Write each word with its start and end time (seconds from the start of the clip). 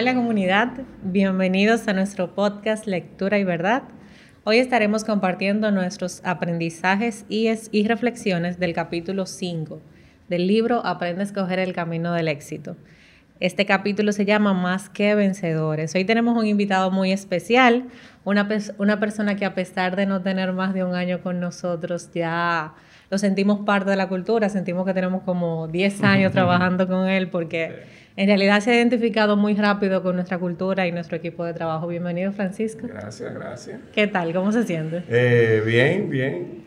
Hola 0.00 0.14
comunidad, 0.14 0.68
bienvenidos 1.02 1.88
a 1.88 1.92
nuestro 1.92 2.32
podcast 2.32 2.86
Lectura 2.86 3.36
y 3.40 3.42
Verdad. 3.42 3.82
Hoy 4.44 4.58
estaremos 4.58 5.02
compartiendo 5.02 5.72
nuestros 5.72 6.20
aprendizajes 6.24 7.24
y, 7.28 7.48
reflexiones 7.88 8.60
del 8.60 8.74
capítulo 8.74 9.26
5 9.26 9.80
del 10.28 10.46
libro 10.46 10.86
Aprende 10.86 11.22
a 11.22 11.24
escoger 11.24 11.58
el 11.58 11.72
camino 11.72 12.12
del 12.12 12.28
éxito. 12.28 12.76
Este 13.40 13.66
capítulo 13.66 14.12
se 14.12 14.24
llama 14.24 14.54
Más 14.54 14.88
que 14.88 15.16
vencedores. 15.16 15.92
Hoy 15.96 16.04
tenemos 16.04 16.38
un 16.38 16.46
invitado 16.46 16.92
muy 16.92 17.10
especial, 17.10 17.86
una 18.22 18.46
persona 19.00 19.34
que 19.34 19.46
a 19.46 19.54
pesar 19.56 19.96
de 19.96 20.06
no 20.06 20.22
tener 20.22 20.52
más 20.52 20.74
de 20.74 20.84
un 20.84 20.94
año 20.94 21.22
con 21.22 21.40
nosotros, 21.40 22.12
ya 22.14 22.72
lo 23.10 23.18
sentimos 23.18 23.60
parte 23.60 23.90
de 23.90 23.96
la 23.96 24.08
cultura, 24.08 24.48
sentimos 24.48 24.84
que 24.84 24.94
tenemos 24.94 25.22
como 25.22 25.68
10 25.68 26.02
años 26.02 26.32
trabajando 26.32 26.86
con 26.86 27.08
él 27.08 27.28
porque 27.28 27.84
en 28.16 28.26
realidad 28.26 28.60
se 28.60 28.72
ha 28.72 28.74
identificado 28.74 29.36
muy 29.36 29.54
rápido 29.54 30.02
con 30.02 30.16
nuestra 30.16 30.38
cultura 30.38 30.86
y 30.86 30.92
nuestro 30.92 31.16
equipo 31.16 31.44
de 31.44 31.54
trabajo. 31.54 31.86
Bienvenido, 31.86 32.32
Francisco. 32.32 32.86
Gracias, 32.86 33.32
gracias. 33.32 33.80
¿Qué 33.92 34.08
tal? 34.08 34.34
¿Cómo 34.34 34.52
se 34.52 34.64
siente? 34.64 35.04
Eh, 35.08 35.62
bien, 35.64 36.10
bien. 36.10 36.64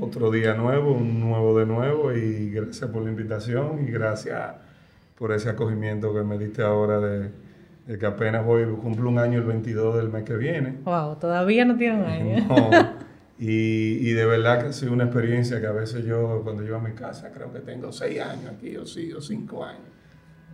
otro 0.00 0.30
día 0.30 0.54
nuevo, 0.54 0.92
un 0.92 1.20
nuevo 1.20 1.58
de 1.58 1.66
nuevo 1.66 2.12
y 2.12 2.50
gracias 2.50 2.90
por 2.90 3.02
la 3.02 3.10
invitación 3.10 3.84
y 3.88 3.90
gracias 3.90 4.54
por 5.18 5.32
ese 5.32 5.48
acogimiento 5.48 6.14
que 6.14 6.22
me 6.22 6.38
diste 6.38 6.62
ahora 6.62 7.00
de, 7.00 7.30
que 7.98 8.06
apenas 8.06 8.44
voy, 8.44 8.64
cumplo 8.82 9.08
un 9.08 9.18
año 9.18 9.38
el 9.38 9.46
22 9.46 9.96
del 9.96 10.10
mes 10.10 10.24
que 10.24 10.36
viene. 10.36 10.74
Wow, 10.84 11.16
todavía 11.16 11.64
no 11.64 11.76
tiene 11.76 11.96
un 11.96 12.04
año. 12.04 12.46
Y, 13.38 14.08
y, 14.08 14.12
de 14.12 14.24
verdad 14.24 14.60
que 14.60 14.68
ha 14.68 14.72
sido 14.72 14.92
una 14.92 15.04
experiencia 15.04 15.60
que 15.60 15.66
a 15.66 15.72
veces 15.72 16.04
yo, 16.04 16.40
cuando 16.42 16.62
llego 16.62 16.76
a 16.76 16.80
mi 16.80 16.92
casa, 16.92 17.30
creo 17.32 17.52
que 17.52 17.60
tengo 17.60 17.92
seis 17.92 18.20
años 18.20 18.50
aquí, 18.56 18.76
o 18.76 18.86
sí, 18.86 19.12
o 19.12 19.20
cinco 19.20 19.64
años. 19.64 19.82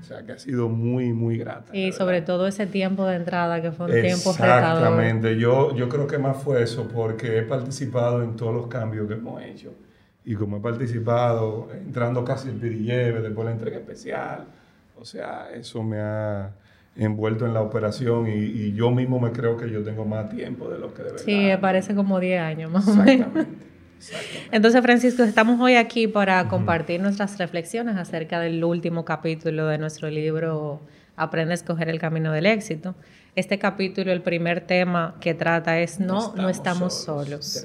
O 0.01 0.05
sea, 0.05 0.27
que 0.27 0.33
ha 0.33 0.39
sido 0.39 0.69
muy, 0.69 1.13
muy 1.13 1.39
grata. 1.39 1.77
Y 1.77 1.93
sobre 1.93 2.23
todo 2.23 2.49
ese 2.49 2.67
tiempo 2.67 3.07
de 3.07 3.17
entrada, 3.17 3.63
que 3.63 3.71
fue 3.71 3.87
un 3.87 3.93
tiempo 3.93 4.33
retador. 4.33 4.79
Exactamente. 4.79 5.39
Yo, 5.39 5.77
yo 5.77 5.89
creo 5.89 6.09
que 6.09 6.19
más 6.19 6.43
fue 6.43 6.61
eso, 6.61 6.89
porque 6.93 7.39
he 7.39 7.43
participado 7.43 8.21
en 8.25 8.35
todos 8.35 8.53
los 8.53 8.67
cambios 8.67 9.07
que 9.07 9.15
hemos 9.15 9.41
hecho. 9.43 9.73
Y 10.25 10.35
como 10.35 10.57
he 10.57 10.61
participado, 10.61 11.69
entrando 11.73 12.25
casi 12.25 12.49
el 12.49 12.57
pidilleve, 12.57 13.21
después 13.21 13.45
la 13.45 13.53
entrega 13.53 13.79
especial, 13.79 14.47
o 14.99 15.05
sea, 15.05 15.51
eso 15.55 15.85
me 15.85 15.99
ha 16.01 16.51
envuelto 16.97 17.47
en 17.47 17.55
la 17.55 17.63
operación 17.63 18.27
y, 18.29 18.73
yo 18.73 18.91
mismo 18.91 19.19
me 19.19 19.33
creo 19.33 19.57
que 19.57 19.71
yo 19.71 19.83
tengo 19.83 20.05
más 20.05 20.29
tiempo 20.29 20.69
de 20.69 20.79
lo 20.79 20.93
que 20.93 21.03
de 21.03 21.11
verdad. 21.11 21.25
Sí, 21.25 21.51
parece 21.61 21.95
como 21.95 22.21
10 22.21 22.41
años 22.41 22.71
más 22.71 22.87
o 22.87 22.95
menos. 22.95 23.29
Exactamente. 23.99 24.49
Entonces, 24.51 24.83
Francisco, 24.83 25.23
estamos 25.23 25.61
hoy 25.61 25.77
aquí 25.77 26.09
para 26.09 26.49
compartir 26.49 27.01
nuestras 27.01 27.39
reflexiones 27.39 27.97
acerca 27.97 28.41
del 28.41 28.63
último 28.65 29.05
capítulo 29.05 29.67
de 29.69 29.79
nuestro 29.79 30.11
libro 30.11 30.81
Aprende 31.15 31.53
a 31.53 31.55
escoger 31.55 31.89
el 31.89 31.99
camino 31.99 32.33
del 32.33 32.47
éxito. 32.47 32.95
Este 33.37 33.59
capítulo, 33.59 34.13
el 34.13 34.23
primer 34.23 34.63
tema 34.63 35.15
que 35.21 35.35
trata 35.35 35.79
es 35.79 36.01
no, 36.01 36.35
no 36.35 36.49
estamos, 36.49 37.05
solos. 37.05 37.65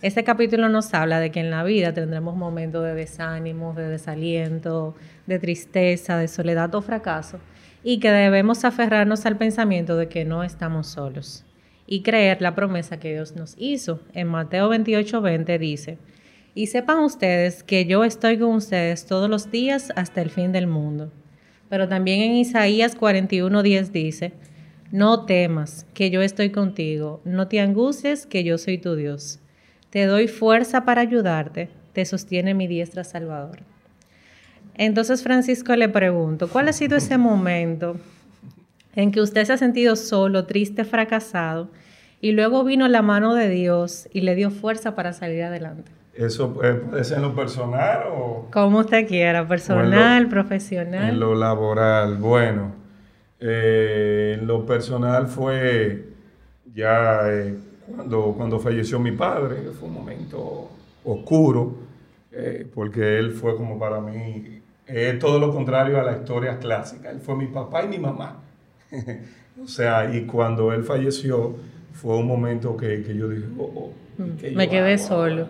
Este 0.00 0.24
capítulo 0.24 0.68
nos 0.68 0.92
habla 0.94 1.20
de 1.20 1.30
que 1.30 1.40
en 1.40 1.50
la 1.50 1.62
vida 1.62 1.92
tendremos 1.92 2.36
momentos 2.36 2.84
de 2.84 2.94
desánimo, 2.94 3.74
de 3.74 3.88
desaliento, 3.88 4.94
de 5.26 5.38
tristeza, 5.38 6.16
de 6.16 6.28
soledad 6.28 6.74
o 6.74 6.80
fracaso, 6.80 7.38
y 7.88 8.00
que 8.00 8.10
debemos 8.10 8.64
aferrarnos 8.64 9.26
al 9.26 9.36
pensamiento 9.36 9.96
de 9.96 10.08
que 10.08 10.24
no 10.24 10.42
estamos 10.42 10.88
solos 10.88 11.44
y 11.86 12.02
creer 12.02 12.42
la 12.42 12.56
promesa 12.56 12.98
que 12.98 13.12
Dios 13.12 13.36
nos 13.36 13.54
hizo. 13.58 14.00
En 14.12 14.26
Mateo 14.26 14.68
28, 14.68 15.20
20 15.20 15.56
dice, 15.60 15.98
y 16.52 16.66
sepan 16.66 16.98
ustedes 16.98 17.62
que 17.62 17.86
yo 17.86 18.02
estoy 18.02 18.38
con 18.38 18.56
ustedes 18.56 19.06
todos 19.06 19.30
los 19.30 19.52
días 19.52 19.92
hasta 19.94 20.20
el 20.20 20.30
fin 20.30 20.50
del 20.50 20.66
mundo. 20.66 21.12
Pero 21.68 21.86
también 21.86 22.22
en 22.22 22.32
Isaías 22.32 22.96
41, 22.96 23.62
10 23.62 23.92
dice, 23.92 24.32
no 24.90 25.24
temas, 25.24 25.86
que 25.94 26.10
yo 26.10 26.22
estoy 26.22 26.50
contigo, 26.50 27.20
no 27.24 27.46
te 27.46 27.60
angusties, 27.60 28.26
que 28.26 28.42
yo 28.42 28.58
soy 28.58 28.78
tu 28.78 28.96
Dios. 28.96 29.38
Te 29.90 30.06
doy 30.06 30.26
fuerza 30.26 30.84
para 30.84 31.02
ayudarte, 31.02 31.68
te 31.92 32.04
sostiene 32.04 32.52
mi 32.52 32.66
diestra 32.66 33.04
salvador. 33.04 33.60
Entonces 34.78 35.22
Francisco 35.22 35.74
le 35.74 35.88
pregunto, 35.88 36.48
¿cuál 36.48 36.68
ha 36.68 36.72
sido 36.72 36.96
ese 36.96 37.18
momento 37.18 37.96
en 38.96 39.12
que 39.12 39.20
usted 39.20 39.44
se 39.44 39.52
ha 39.52 39.56
sentido 39.58 39.94
solo, 39.94 40.46
triste, 40.46 40.84
fracasado, 40.84 41.68
y 42.20 42.32
luego 42.32 42.64
vino 42.64 42.88
la 42.88 43.02
mano 43.02 43.34
de 43.34 43.48
Dios 43.48 44.08
y 44.12 44.22
le 44.22 44.34
dio 44.34 44.50
fuerza 44.50 44.94
para 44.94 45.12
salir 45.12 45.42
adelante. 45.42 45.92
¿Eso 46.14 46.54
puede 46.54 47.04
ser 47.04 47.18
en 47.18 47.24
lo 47.24 47.34
personal 47.34 48.04
o...? 48.10 48.48
Como 48.50 48.78
usted 48.78 49.06
quiera, 49.06 49.46
personal, 49.46 50.28
profesional. 50.28 51.10
En 51.10 51.20
lo 51.20 51.34
laboral, 51.34 52.16
bueno. 52.16 52.72
Eh, 53.38 54.38
en 54.40 54.46
lo 54.46 54.64
personal 54.64 55.26
fue 55.26 56.08
ya 56.74 57.20
eh, 57.30 57.54
cuando, 57.94 58.34
cuando 58.34 58.58
falleció 58.58 58.98
mi 58.98 59.12
padre, 59.12 59.56
fue 59.78 59.88
un 59.88 59.94
momento 59.94 60.70
oscuro, 61.04 61.74
eh, 62.32 62.66
porque 62.74 63.18
él 63.18 63.32
fue 63.32 63.54
como 63.56 63.78
para 63.78 64.00
mí, 64.00 64.55
todo 65.18 65.38
lo 65.38 65.52
contrario 65.52 66.00
a 66.00 66.04
la 66.04 66.12
historia 66.12 66.58
clásica. 66.58 67.10
Él 67.10 67.20
fue 67.20 67.36
mi 67.36 67.46
papá 67.46 67.84
y 67.84 67.88
mi 67.88 67.98
mamá. 67.98 68.42
o 69.62 69.66
sea, 69.66 70.14
y 70.14 70.26
cuando 70.26 70.72
él 70.72 70.84
falleció, 70.84 71.56
fue 71.92 72.16
un 72.16 72.26
momento 72.26 72.76
que, 72.76 73.02
que 73.02 73.16
yo 73.16 73.28
dije, 73.28 73.46
oh, 73.58 73.64
oh 73.74 73.92
mm, 74.18 74.54
me 74.54 74.68
quedé 74.68 74.98
solo. 74.98 75.48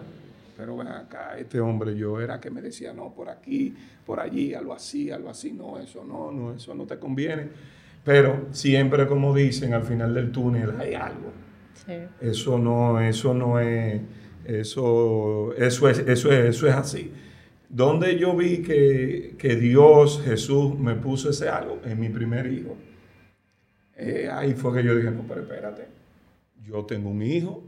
Pero 0.57 0.77
ven 0.77 0.89
acá, 0.89 1.37
este 1.39 1.61
hombre 1.61 1.95
yo 1.97 2.21
era 2.21 2.41
que 2.41 2.51
me 2.51 2.63
decía, 2.63 2.93
no, 2.95 3.13
por 3.13 3.29
aquí, 3.29 3.75
por 4.07 4.21
allí, 4.21 4.55
algo 4.55 4.73
así, 4.73 5.11
algo 5.11 5.29
así, 5.29 5.53
no, 5.53 5.79
eso 5.79 6.03
no, 6.03 6.33
no, 6.33 6.55
eso 6.55 6.75
no 6.75 6.85
te 6.85 6.99
conviene. 6.99 7.49
Pero 8.05 8.47
siempre, 8.53 9.07
como 9.07 9.35
dicen, 9.35 9.75
al 9.75 9.83
final 9.83 10.15
del 10.15 10.33
túnel 10.33 10.81
hay 10.81 10.95
algo. 10.95 11.33
Sí. 11.75 11.93
Eso 12.21 12.59
no, 12.59 13.01
eso 13.01 13.35
no 13.35 13.61
es, 13.61 14.01
eso, 14.47 15.53
eso 15.59 15.89
es, 15.91 15.99
eso 15.99 16.33
es, 16.33 16.45
eso 16.57 16.67
es 16.69 16.75
así. 16.75 17.13
Donde 17.69 18.19
yo 18.19 18.37
vi 18.37 18.63
que, 18.63 19.35
que 19.39 19.57
Dios, 19.57 20.23
Jesús, 20.25 20.79
me 20.79 20.95
puso 20.95 21.31
ese 21.31 21.49
algo 21.49 21.81
en 21.85 21.99
mi 21.99 22.09
primer 22.09 22.51
hijo 22.53 22.77
eh, 23.97 24.29
ahí 24.31 24.53
fue 24.53 24.75
que 24.75 24.87
yo 24.87 24.95
dije, 24.95 25.11
no, 25.11 25.23
pero 25.27 25.41
espérate, 25.41 25.89
yo 26.63 26.85
tengo 26.85 27.09
un 27.09 27.23
hijo, 27.23 27.63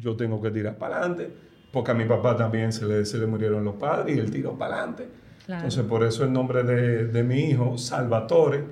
yo 0.00 0.16
tengo 0.16 0.40
que 0.40 0.50
tirar 0.50 0.76
para 0.76 0.98
adelante, 0.98 1.28
porque 1.70 1.90
a 1.90 1.94
mi 1.94 2.06
papá 2.06 2.34
también 2.34 2.72
se 2.72 2.86
le, 2.86 3.04
se 3.04 3.18
le 3.18 3.26
murieron 3.26 3.62
los 3.62 3.74
padres 3.74 4.16
y 4.16 4.18
él 4.18 4.30
tiró 4.30 4.56
para 4.56 4.76
adelante. 4.76 5.06
Entonces, 5.46 5.84
por 5.84 6.02
eso 6.02 6.24
el 6.24 6.32
nombre 6.32 6.62
de, 6.64 7.06
de, 7.06 7.22
mi 7.22 7.50
hijo, 7.50 7.78
Salvatore, 7.78 8.64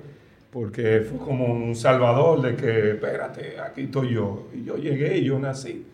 porque 0.51 1.05
fue 1.07 1.19
como 1.19 1.45
un 1.45 1.75
salvador 1.75 2.41
de 2.41 2.55
que, 2.55 2.91
espérate, 2.91 3.59
aquí 3.59 3.81
estoy 3.83 4.13
yo. 4.13 4.47
Y 4.53 4.65
yo 4.65 4.75
llegué 4.75 5.17
y 5.19 5.25
yo 5.25 5.39
nací. 5.39 5.85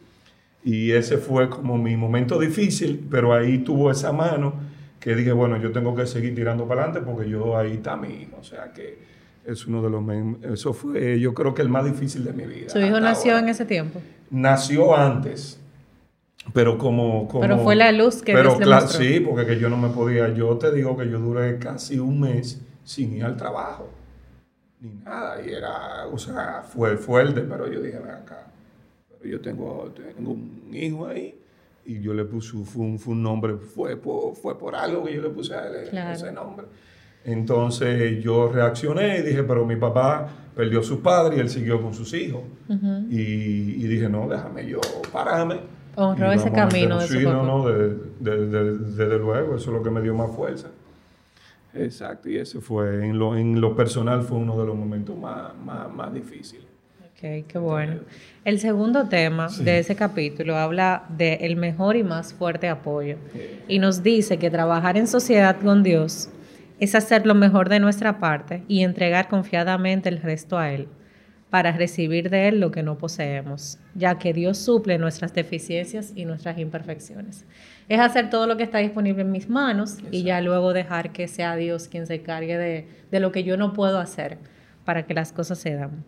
Y 0.64 0.92
ese 0.92 1.18
fue 1.18 1.50
como 1.50 1.78
mi 1.78 1.96
momento 1.98 2.40
difícil, 2.40 3.06
pero 3.12 3.34
ahí 3.34 3.60
tuvo 3.60 3.92
esa 3.92 4.12
mano 4.12 4.54
que 5.02 5.16
dije, 5.16 5.34
bueno, 5.34 5.58
yo 5.58 5.72
tengo 5.72 5.96
que 5.96 6.06
seguir 6.06 6.36
tirando 6.36 6.68
para 6.68 6.84
adelante 6.84 7.06
porque 7.06 7.30
yo 7.30 7.58
ahí 7.58 7.74
está 7.74 7.98
mi 7.98 8.22
hijo. 8.22 8.38
O 8.40 8.44
sea 8.44 8.72
que 8.72 9.00
es 9.46 9.66
uno 9.66 9.82
de 9.82 9.90
los... 9.90 10.54
Eso 10.54 10.74
fue, 10.74 11.20
yo 11.20 11.34
creo 11.34 11.54
que 11.54 11.64
el 11.64 11.70
más 11.70 11.84
difícil 11.84 12.24
de 12.24 12.34
mi 12.34 12.46
vida. 12.46 12.70
¿Su 12.70 12.80
hijo 12.80 13.00
nació 13.00 13.38
en 13.38 13.50
ese 13.50 13.66
tiempo? 13.66 14.00
Nació 14.30 14.96
antes, 14.96 15.60
pero 16.54 16.78
como... 16.78 17.28
pero 17.42 17.58
fue 17.58 17.76
la 17.76 17.92
luz 17.92 18.22
que 18.22 18.34
pero 18.34 18.56
Dios 18.56 18.92
Sí, 18.94 19.20
porque 19.20 19.46
que 19.48 19.60
yo 19.60 19.70
no 19.70 19.78
me 19.78 19.90
podía... 19.90 20.30
Yo 20.30 20.56
te 20.58 20.72
digo 20.72 20.96
que 20.96 21.10
yo 21.10 21.20
duré 21.20 21.58
casi 21.58 21.98
un 21.98 22.22
mes 22.22 22.62
sin 22.84 23.16
ir 23.16 23.24
al 23.24 23.38
trabajo, 23.38 23.90
ni 24.80 24.90
nada, 25.04 25.42
y 25.46 25.50
era, 25.50 26.08
o 26.08 26.18
sea, 26.18 26.64
fue 26.64 26.98
fuerte, 26.98 27.42
pero 27.42 27.72
yo 27.72 27.82
dije, 27.82 28.00
ven 28.00 28.12
acá, 28.12 28.48
yo 29.24 29.40
tengo, 29.40 29.94
tengo 29.96 30.32
un 30.32 30.70
hijo 30.72 31.08
ahí, 31.08 31.40
y 31.86 32.00
yo 32.00 32.14
le 32.14 32.26
puse, 32.26 32.58
fue 32.66 32.84
un, 32.84 33.00
fue 33.00 33.14
un 33.14 33.24
nombre, 33.24 33.58
fue 33.58 33.96
por, 33.98 34.36
fue 34.36 34.58
por 34.58 34.76
algo 34.76 35.04
que 35.04 35.16
yo 35.16 35.22
le 35.22 35.30
puse 35.30 35.54
a 35.54 35.68
él 35.68 35.98
ese 36.12 36.32
nombre. 36.32 36.68
Entonces 37.24 38.24
yo 38.24 38.52
reaccioné 38.52 39.20
y 39.20 39.22
dije, 39.22 39.44
pero 39.44 39.66
mi 39.66 39.76
papá 39.76 40.28
perdió 40.56 40.80
a 40.80 40.84
su 40.84 41.02
padre 41.02 41.38
y 41.38 41.40
él 41.40 41.50
siguió 41.50 41.82
con 41.82 41.94
sus 41.94 42.14
hijos. 42.14 42.42
y, 43.10 43.88
dije, 43.88 44.10
no, 44.10 44.28
déjame 44.28 44.68
yo 44.68 44.80
pararme. 45.12 45.60
Honró 45.96 46.32
ese 46.32 46.52
camino 46.52 47.00
de 47.00 47.08
sí, 47.08 47.24
no, 47.24 47.44
no, 47.44 47.68
desde 47.68 49.18
luego, 49.20 49.56
eso 49.56 49.72
es 49.72 49.78
lo 49.78 49.84
que 49.84 49.92
me 49.92 50.02
dio 50.02 50.16
más 50.16 50.32
fuerza. 50.32 50.70
Exacto, 51.74 52.30
y 52.30 52.38
ese 52.38 52.60
fue, 52.60 53.06
en 53.06 53.18
lo, 53.18 53.36
en 53.36 53.62
lo 53.62 53.76
personal 53.76 54.24
fue 54.24 54.38
uno 54.38 54.60
de 54.60 54.66
los 54.66 54.76
momentos 54.76 55.18
más, 55.18 55.54
más, 55.64 56.14
difíciles. 56.14 56.66
Ok, 57.22 57.46
qué 57.48 57.60
bueno. 57.60 58.00
El 58.46 58.58
segundo 58.60 59.08
tema 59.08 59.48
de 59.60 59.78
ese 59.78 59.96
capítulo 59.96 60.58
habla 60.58 61.04
de 61.08 61.36
el 61.42 61.56
mejor 61.56 61.96
y 61.96 62.02
más 62.02 62.34
fuerte 62.34 62.68
apoyo. 62.68 63.18
Y 63.68 63.78
nos 63.78 64.02
dice 64.02 64.40
que 64.40 64.50
trabajar 64.50 64.98
en 64.98 65.06
sociedad 65.06 65.60
con 65.62 65.84
Dios 65.84 66.30
es 66.80 66.96
hacer 66.96 67.28
lo 67.28 67.36
mejor 67.36 67.70
de 67.70 67.80
nuestra 67.80 68.20
parte 68.20 68.64
y 68.68 68.82
entregar 68.82 69.28
confiadamente 69.28 70.10
el 70.10 70.20
resto 70.20 70.58
a 70.58 70.72
Él, 70.72 70.88
para 71.52 71.72
recibir 71.74 72.32
de 72.32 72.48
Él 72.48 72.60
lo 72.60 72.72
que 72.72 72.82
no 72.82 72.98
poseemos, 72.98 73.78
ya 73.94 74.18
que 74.18 74.34
Dios 74.34 74.58
suple 74.58 74.98
nuestras 74.98 75.32
deficiencias 75.36 76.14
y 76.16 76.26
nuestras 76.26 76.58
imperfecciones. 76.58 77.46
Es 77.88 78.00
hacer 78.00 78.32
todo 78.32 78.48
lo 78.48 78.58
que 78.58 78.64
está 78.64 78.80
disponible 78.80 79.22
en 79.22 79.32
mis 79.32 79.48
manos 79.48 79.98
y 80.10 80.24
ya 80.24 80.42
luego 80.42 80.74
dejar 80.74 81.12
que 81.12 81.28
sea 81.28 81.56
Dios 81.56 81.88
quien 81.88 82.08
se 82.08 82.16
encargue 82.16 82.58
de, 82.58 82.88
de 83.12 83.20
lo 83.20 83.32
que 83.32 83.44
yo 83.44 83.58
no 83.58 83.74
puedo 83.74 84.00
hacer, 84.00 84.40
para 84.86 85.06
que 85.06 85.14
las 85.14 85.32
cosas 85.32 85.60
se 85.60 85.76
dan. 85.76 86.04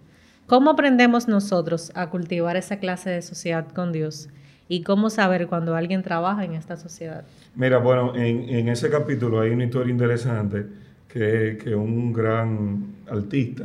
¿Cómo 0.48 0.72
aprendemos 0.72 1.28
nosotros 1.28 1.92
a 1.95 2.10
cultivar 2.10 2.57
esa 2.57 2.78
clase 2.78 3.10
de 3.10 3.22
sociedad 3.22 3.66
con 3.74 3.94
Dios? 3.94 4.30
¿Y 4.68 4.84
cómo 4.84 5.10
saber 5.10 5.48
cuando 5.48 5.75
alguien 5.75 6.04
trabaja 6.04 6.44
en 6.44 6.54
esta 6.54 6.75
sociedad? 6.75 7.24
Mira, 7.56 7.78
bueno, 7.78 8.13
en, 8.16 8.68
ese 8.68 8.90
capítulo 8.90 9.40
hay 9.40 9.51
una 9.51 9.66
historia 9.66 9.92
interesante 9.92 10.66
que, 11.07 11.57
que 11.63 11.75
un 11.75 12.12
gran 12.12 12.94
artista 13.10 13.63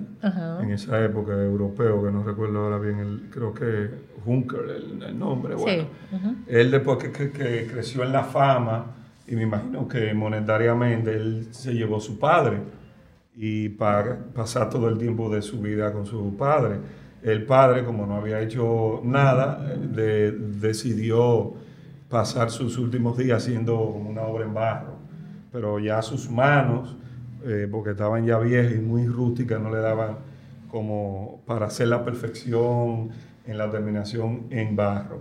en 0.61 0.71
esa 0.71 1.03
época 1.05 1.33
europeo, 1.33 2.05
que 2.05 2.13
no 2.13 2.23
recuerdo 2.23 2.65
ahora 2.65 2.79
bien, 2.79 2.99
el, 2.99 3.23
creo 3.31 3.55
que 3.55 3.91
Juncker, 4.25 4.61
el, 5.09 5.19
nombre, 5.19 5.55
bueno, 5.55 5.85
él 6.47 6.71
después 6.71 6.99
que, 6.99 7.31
que, 7.31 7.67
creció 7.67 8.05
en 8.05 8.13
la 8.13 8.25
fama, 8.25 8.87
y 9.27 9.35
me 9.35 9.43
imagino 9.43 9.89
que 9.89 10.13
monetariamente 10.15 11.15
él 11.15 11.49
se 11.51 11.73
llevó 11.73 11.97
a 11.97 12.01
su 12.01 12.19
padre 12.19 12.59
y 13.41 13.69
para 13.69 14.19
pasar 14.35 14.69
todo 14.69 14.89
el 14.89 14.99
tiempo 14.99 15.31
de 15.31 15.43
su 15.43 15.61
vida 15.61 15.93
con 15.93 16.07
su 16.07 16.37
padre. 16.37 16.79
El 17.23 17.45
padre, 17.45 17.85
como 17.85 18.05
no 18.05 18.17
había 18.17 18.41
hecho 18.41 19.01
nada, 19.05 19.65
decidió 20.61 21.55
pasar 22.09 22.51
sus 22.51 22.79
últimos 22.79 23.17
días 23.17 23.45
haciendo 23.45 23.81
una 23.81 24.23
obra 24.23 24.45
en 24.45 24.55
barro, 24.55 24.95
pero 25.53 25.79
ya 25.79 26.03
sus 26.03 26.29
manos, 26.29 26.97
eh, 27.45 27.69
porque 27.71 27.91
estaban 27.91 28.27
ya 28.27 28.39
viejas 28.39 28.73
y 28.75 28.81
muy 28.81 29.07
rústicas, 29.07 29.61
no 29.61 29.71
le 29.71 29.79
daban 29.79 30.17
como 30.69 31.41
para 31.47 31.67
hacer 31.67 31.89
la 31.89 32.05
perfección 32.05 33.11
en 33.47 33.57
la 33.57 33.71
terminación 33.71 34.47
en 34.51 34.75
barro. 34.75 35.21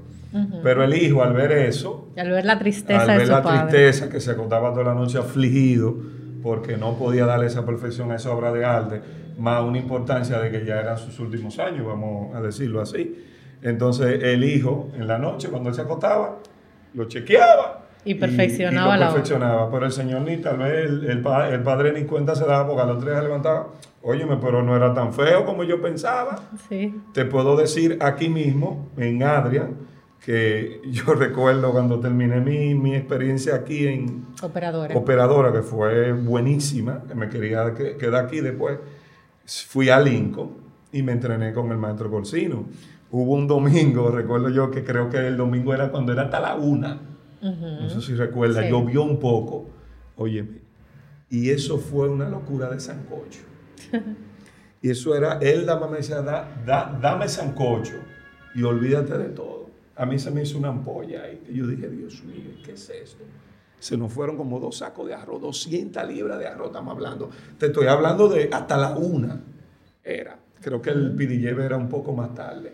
Pero 0.63 0.83
el 0.83 0.93
hijo, 0.95 1.23
al 1.23 1.33
ver 1.33 1.51
eso, 1.51 2.09
al 2.17 2.31
ver 2.31 2.45
la 2.45 2.57
tristeza, 2.57 3.01
al 3.01 3.17
ver 3.19 3.27
la 3.27 3.41
tristeza 3.41 4.09
que 4.09 4.19
se 4.19 4.31
acostaba 4.31 4.71
toda 4.71 4.85
la 4.85 4.93
noche 4.93 5.17
afligido, 5.17 5.97
porque 6.41 6.77
no 6.77 6.97
podía 6.97 7.25
darle 7.25 7.47
esa 7.47 7.65
perfección 7.65 8.11
a 8.11 8.15
esa 8.15 8.31
obra 8.31 8.51
de 8.51 8.65
arte, 8.65 9.01
más 9.37 9.63
una 9.63 9.77
importancia 9.77 10.39
de 10.39 10.51
que 10.51 10.65
ya 10.65 10.79
eran 10.79 10.97
sus 10.97 11.19
últimos 11.19 11.59
años, 11.59 11.85
vamos 11.85 12.35
a 12.35 12.41
decirlo 12.41 12.81
así. 12.81 13.23
Entonces 13.61 14.23
el 14.23 14.43
hijo, 14.43 14.89
en 14.95 15.07
la 15.07 15.17
noche, 15.17 15.49
cuando 15.49 15.69
él 15.69 15.75
se 15.75 15.81
acostaba, 15.81 16.37
lo 16.93 17.05
chequeaba. 17.05 17.85
Y 18.05 18.15
perfeccionaba 18.15 18.95
y, 18.95 18.99
lo 18.99 19.05
perfeccionaba. 19.07 19.71
Pero 19.71 19.85
el 19.85 19.91
señor 19.91 20.21
ni, 20.21 20.37
tal 20.37 20.57
vez 20.57 20.89
el, 20.89 21.21
padre 21.21 21.91
ni 21.91 22.05
cuenta 22.05 22.35
se 22.35 22.45
daba 22.45 22.65
porque 22.67 22.81
a 22.81 22.85
los 22.85 23.03
tres 23.03 23.17
se 23.17 23.23
levantaba. 23.23 23.67
Óyeme, 24.01 24.37
pero 24.37 24.63
no 24.63 24.75
era 24.75 24.93
tan 24.93 25.13
feo 25.13 25.43
como 25.45 25.63
yo 25.63 25.81
pensaba. 25.81 26.39
Sí. 26.69 26.95
Te 27.13 27.25
puedo 27.25 27.57
decir 27.57 27.97
aquí 28.01 28.29
mismo, 28.29 28.89
en 28.95 29.23
Adrian, 29.23 29.75
que 30.27 30.81
yo 30.91 31.05
recuerdo 31.13 31.71
cuando 31.71 32.01
terminé 32.01 32.41
mi, 32.41 32.75
mi, 32.75 32.95
experiencia 32.95 33.55
aquí 33.55 33.87
en 33.87 34.25
operadora. 34.41 34.93
operadora, 34.93 35.53
que 35.53 35.61
fue 35.61 36.11
buenísima, 36.11 37.03
que 37.07 37.15
me 37.15 37.29
quería 37.29 37.73
quedar 37.73 38.25
aquí 38.25 38.41
después, 38.41 38.77
fui 39.45 39.87
a 39.87 40.01
Lincoln 40.01 40.49
y 40.91 41.01
me 41.01 41.13
entrené 41.13 41.53
con 41.53 41.71
el 41.71 41.77
maestro 41.77 42.11
Corsino. 42.11 42.65
Hubo 43.09 43.35
un 43.35 43.47
domingo, 43.47 44.11
recuerdo 44.11 44.49
yo 44.49 44.69
que 44.69 44.83
creo 44.83 45.09
que 45.09 45.25
el 45.25 45.37
domingo 45.37 45.73
era 45.73 45.91
cuando 45.91 46.11
era 46.11 46.23
hasta 46.23 46.41
la 46.41 46.55
una. 46.55 46.99
No 47.41 47.89
sé 47.89 48.01
si 48.01 48.13
recuerda, 48.13 48.67
llovió 48.67 49.03
un 49.03 49.19
poco. 49.19 49.69
Oye, 50.17 50.45
y 51.29 51.51
eso 51.51 51.77
fue 51.77 52.09
una 52.09 52.27
locura 52.27 52.69
de 52.69 52.81
sancocho. 52.81 53.39
y 54.81 54.89
eso 54.89 55.15
era, 55.15 55.39
él 55.39 55.65
dama 55.65 55.87
me 55.87 55.97
decía, 55.97 56.21
da, 56.21 56.99
dame 57.01 57.29
sancocho 57.29 57.95
y 58.53 58.63
olvídate 58.63 59.17
de 59.17 59.29
todo 59.29 59.66
a 59.97 60.05
mí 60.05 60.19
se 60.19 60.31
me 60.31 60.43
hizo 60.43 60.57
una 60.57 60.69
ampolla 60.69 61.23
y 61.29 61.53
yo 61.53 61.65
dije, 61.65 61.89
Dios 61.89 62.23
mío, 62.23 62.51
¿qué 62.63 62.73
es 62.73 62.89
esto? 62.89 63.23
Se 63.79 63.97
nos 63.97 64.11
fueron 64.11 64.37
como 64.37 64.59
dos 64.59 64.77
sacos 64.77 65.07
de 65.07 65.13
arroz, 65.13 65.41
200 65.41 66.07
libras 66.07 66.39
de 66.39 66.47
arroz 66.47 66.67
estamos 66.67 66.93
hablando. 66.93 67.29
Te 67.57 67.67
estoy 67.67 67.87
hablando 67.87 68.27
de 68.27 68.49
hasta 68.51 68.77
la 68.77 68.95
una 68.95 69.41
era. 70.03 70.39
Creo 70.61 70.81
que 70.81 70.89
el 70.89 71.15
PDJ 71.15 71.63
era 71.63 71.77
un 71.77 71.89
poco 71.89 72.13
más 72.13 72.33
tarde. 72.33 72.73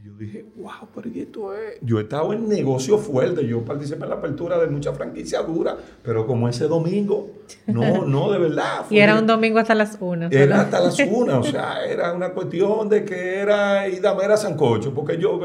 Y 0.00 0.06
yo 0.06 0.14
dije, 0.14 0.44
wow, 0.56 0.88
pero 0.94 1.08
esto 1.08 1.54
es? 1.54 1.78
Yo 1.80 1.98
he 1.98 2.02
estado 2.02 2.32
en 2.32 2.48
negocio 2.48 2.98
fuerte, 2.98 3.46
yo 3.46 3.64
participé 3.64 4.02
en 4.04 4.10
la 4.10 4.16
apertura 4.16 4.58
de 4.58 4.66
muchas 4.66 4.96
franquicias 4.96 5.46
duras, 5.46 5.76
pero 6.02 6.26
como 6.26 6.48
ese 6.48 6.66
domingo, 6.66 7.30
no, 7.66 8.04
no, 8.06 8.30
de 8.32 8.38
verdad. 8.38 8.86
y 8.90 8.98
era 8.98 9.18
un 9.18 9.26
domingo 9.26 9.60
hasta 9.60 9.74
las 9.74 9.96
una. 10.00 10.28
Era 10.28 10.62
hasta 10.62 10.80
las 10.80 10.98
una, 10.98 11.38
o 11.38 11.44
sea, 11.44 11.84
era 11.88 12.12
una 12.12 12.30
cuestión 12.30 12.88
de 12.88 13.04
que 13.04 13.38
era, 13.38 13.88
y 13.88 14.00
dame 14.00 14.24
era 14.24 14.36
sancocho, 14.36 14.92
porque 14.92 15.16
yo 15.16 15.40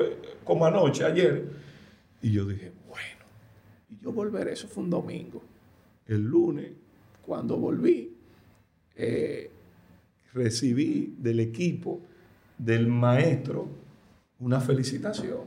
como 0.49 0.65
anoche, 0.65 1.05
ayer. 1.05 1.45
Y 2.23 2.31
yo 2.31 2.43
dije, 2.43 2.71
bueno, 2.87 3.23
y 3.87 4.03
yo 4.03 4.11
volveré, 4.11 4.53
eso 4.53 4.67
fue 4.67 4.83
un 4.83 4.89
domingo. 4.89 5.43
El 6.07 6.23
lunes, 6.23 6.71
cuando 7.23 7.55
volví, 7.55 8.17
eh, 8.95 9.51
recibí 10.33 11.13
del 11.19 11.39
equipo, 11.39 12.01
del 12.57 12.87
maestro, 12.87 13.67
una 14.39 14.59
felicitación 14.59 15.41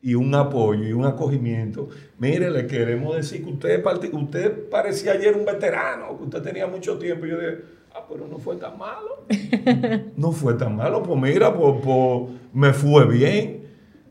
y 0.00 0.14
un 0.14 0.32
apoyo 0.36 0.84
y 0.84 0.92
un 0.92 1.04
acogimiento. 1.04 1.88
Mire, 2.20 2.48
le 2.48 2.68
queremos 2.68 3.16
decir 3.16 3.44
que 3.44 3.50
usted, 3.50 3.84
usted 4.12 4.68
parecía 4.68 5.14
ayer 5.14 5.36
un 5.36 5.44
veterano, 5.44 6.16
que 6.16 6.22
usted 6.22 6.42
tenía 6.42 6.68
mucho 6.68 6.96
tiempo. 6.96 7.26
Y 7.26 7.30
yo 7.30 7.40
dije, 7.40 7.58
ah, 7.92 8.06
pero 8.08 8.28
no 8.28 8.38
fue 8.38 8.54
tan 8.54 8.78
malo. 8.78 9.26
no 10.16 10.30
fue 10.30 10.54
tan 10.54 10.76
malo, 10.76 11.02
pues 11.02 11.20
mira, 11.20 11.52
pues, 11.52 11.74
pues 11.82 12.30
me 12.52 12.72
fue 12.72 13.08
bien. 13.08 13.61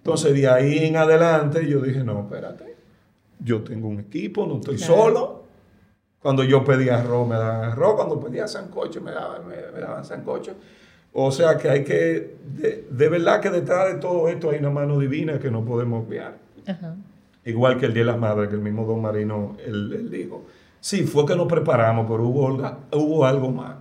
Entonces, 0.03 0.33
de 0.33 0.49
ahí 0.49 0.79
en 0.79 0.97
adelante, 0.97 1.67
yo 1.67 1.79
dije, 1.79 2.03
no, 2.03 2.21
espérate, 2.21 2.75
yo 3.37 3.61
tengo 3.61 3.87
un 3.87 3.99
equipo, 3.99 4.47
no 4.47 4.55
estoy 4.55 4.79
solo. 4.79 5.43
Cuando 6.19 6.43
yo 6.43 6.63
pedía 6.63 6.99
arroz, 6.99 7.27
me 7.27 7.35
daban 7.35 7.71
arroz. 7.71 7.95
Cuando 7.95 8.19
pedía 8.19 8.47
sancocho, 8.47 8.99
me 8.99 9.11
daban, 9.11 9.47
me, 9.47 9.79
daban 9.79 10.03
sancocho. 10.03 10.55
O 11.13 11.31
sea 11.31 11.55
que 11.57 11.69
hay 11.69 11.83
que, 11.83 12.35
de, 12.89 13.09
verdad 13.09 13.41
que 13.41 13.51
detrás 13.51 13.93
de 13.93 13.99
todo 13.99 14.27
esto 14.27 14.49
hay 14.49 14.59
una 14.59 14.71
mano 14.71 14.97
divina 14.97 15.37
que 15.37 15.51
no 15.51 15.63
podemos 15.63 16.07
obviar. 16.07 16.35
Igual 17.45 17.77
que 17.79 17.85
el 17.85 17.93
Día 17.93 18.03
de 18.03 18.11
las 18.11 18.19
Madres, 18.19 18.49
que 18.49 18.55
el 18.55 18.61
mismo 18.61 18.85
Don 18.85 19.01
Marino, 19.01 19.55
él, 19.63 20.09
dijo, 20.09 20.45
sí, 20.79 21.03
fue 21.03 21.27
que 21.27 21.35
nos 21.35 21.47
preparamos, 21.47 22.07
pero 22.09 22.23
hubo, 22.27 22.75
hubo 22.93 23.25
algo 23.25 23.51
más. 23.51 23.77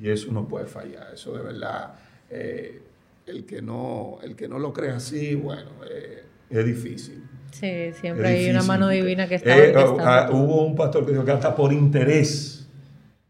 Y 0.00 0.08
eso 0.08 0.32
no 0.32 0.48
puede 0.48 0.66
fallar. 0.66 1.08
Eso 1.12 1.36
de 1.36 1.42
verdad, 1.42 1.94
eh, 2.30 2.82
el 3.26 3.44
que 3.44 3.62
no, 3.62 4.18
el 4.22 4.36
que 4.36 4.48
no 4.48 4.58
lo 4.58 4.72
cree 4.72 4.90
así, 4.90 5.34
bueno, 5.34 5.70
eh, 5.90 6.22
es 6.50 6.64
difícil. 6.64 7.22
Sí, 7.52 7.92
siempre 8.00 8.28
hay 8.28 8.50
una 8.50 8.62
mano 8.62 8.88
divina 8.88 9.28
que 9.28 9.36
está. 9.36 9.56
Eh, 9.56 9.74
ah, 9.76 10.30
hubo 10.32 10.64
un 10.64 10.74
pastor 10.74 11.04
que 11.04 11.12
dijo 11.12 11.24
que 11.24 11.32
hasta 11.32 11.54
por 11.54 11.72
interés 11.72 12.66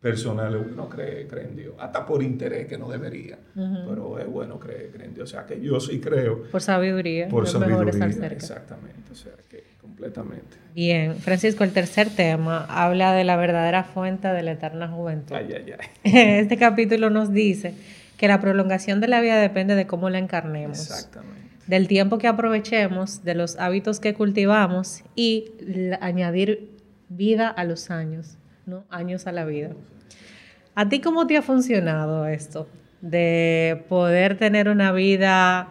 personal 0.00 0.56
uno 0.56 0.89
cree, 0.89 1.27
cree 1.27 1.44
en 1.44 1.56
Dios, 1.56 1.75
hasta 1.79 2.05
por 2.06 2.23
interés 2.23 2.67
que 2.67 2.79
no 2.79 2.89
debería, 2.89 3.39
pero 3.55 4.19
es 4.19 4.27
bueno 4.27 4.58
creer, 4.58 4.91
en 5.03 5.15
Dios. 5.15 5.31
O 5.31 5.32
sea, 5.32 5.44
que 5.44 5.61
yo 5.61 5.79
sí 5.81 6.01
creo. 6.01 6.44
Por 6.44 6.61
sabiduría. 6.61 7.29
Por 7.29 7.49
sabiduría. 7.49 8.06
Exactamente, 8.31 9.13
o 9.13 9.15
sea, 9.15 9.32
que 9.49 9.65
completamente. 9.81 10.56
Bien, 10.75 11.17
Francisco, 11.17 11.65
el 11.65 11.72
tercer 11.72 12.08
tema 12.08 12.65
habla 12.69 13.13
de 13.13 13.25
la 13.25 13.37
verdadera 13.37 13.84
fuente 13.84 14.29
de 14.29 14.43
la 14.43 14.53
eterna 14.53 14.89
juventud. 14.89 15.34
Ay, 15.34 15.49
ay, 15.55 15.75
ay. 15.79 15.89
Este 16.41 16.56
capítulo 16.56 17.11
nos 17.11 17.32
dice 17.32 17.75
que 18.22 18.29
la 18.29 18.38
prolongación 18.38 19.00
de 19.00 19.08
la 19.08 19.20
vida 19.20 19.36
depende 19.41 19.74
de 19.74 19.88
cómo 19.88 20.08
la 20.08 20.20
encarnemos. 20.20 20.79
Exactamente. 20.79 21.41
Del 21.67 21.88
tiempo 21.88 22.19
que 22.19 22.29
aprovechemos, 22.29 23.24
de 23.24 23.34
los 23.34 23.58
hábitos 23.58 23.98
que 23.98 24.14
cultivamos 24.14 25.02
y 25.17 25.46
añadir 26.00 26.70
vida 27.08 27.48
a 27.48 27.64
los 27.64 27.91
años, 27.91 28.38
¿no? 28.64 28.84
Años 28.91 29.26
a 29.26 29.32
la 29.32 29.44
vida. 29.44 29.70
¿A 30.76 30.88
ti 30.88 31.00
cómo 31.00 31.26
te 31.26 31.36
ha 31.36 31.43
funcionado 31.43 32.29
esto? 32.29 32.69
De 33.00 33.82
poder 33.88 34.38
tener 34.38 34.69
una 34.69 34.93
vida 34.93 35.70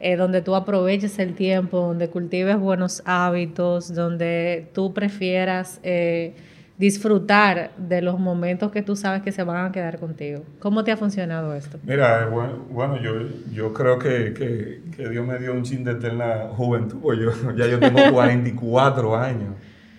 eh, 0.00 0.16
donde 0.16 0.42
tú 0.42 0.56
aproveches 0.56 1.20
el 1.20 1.36
tiempo, 1.36 1.78
donde 1.78 2.10
cultives 2.10 2.58
buenos 2.58 3.04
hábitos, 3.04 3.94
donde 3.94 4.66
tú 4.74 4.92
prefieras... 4.92 5.78
Eh, 5.84 6.34
disfrutar 6.78 7.72
de 7.76 8.02
los 8.02 8.18
momentos 8.18 8.72
que 8.72 8.82
tú 8.82 8.96
sabes 8.96 9.22
que 9.22 9.30
se 9.32 9.44
van 9.44 9.66
a 9.66 9.72
quedar 9.72 9.98
contigo. 9.98 10.42
¿Cómo 10.58 10.84
te 10.84 10.90
ha 10.90 10.96
funcionado 10.96 11.54
esto? 11.54 11.78
Mira, 11.84 12.28
bueno, 12.28 13.00
yo, 13.00 13.12
yo 13.52 13.72
creo 13.72 13.98
que, 13.98 14.32
que, 14.34 15.08
Dios 15.08 15.26
me 15.26 15.38
dio 15.38 15.52
un 15.52 15.62
chin 15.62 15.84
de 15.84 15.92
eterna 15.92 16.48
juventud, 16.56 17.00
yo, 17.14 17.32
ya 17.56 17.66
yo 17.66 17.78
tengo 17.78 18.00
44 18.12 19.16
años, 19.16 19.54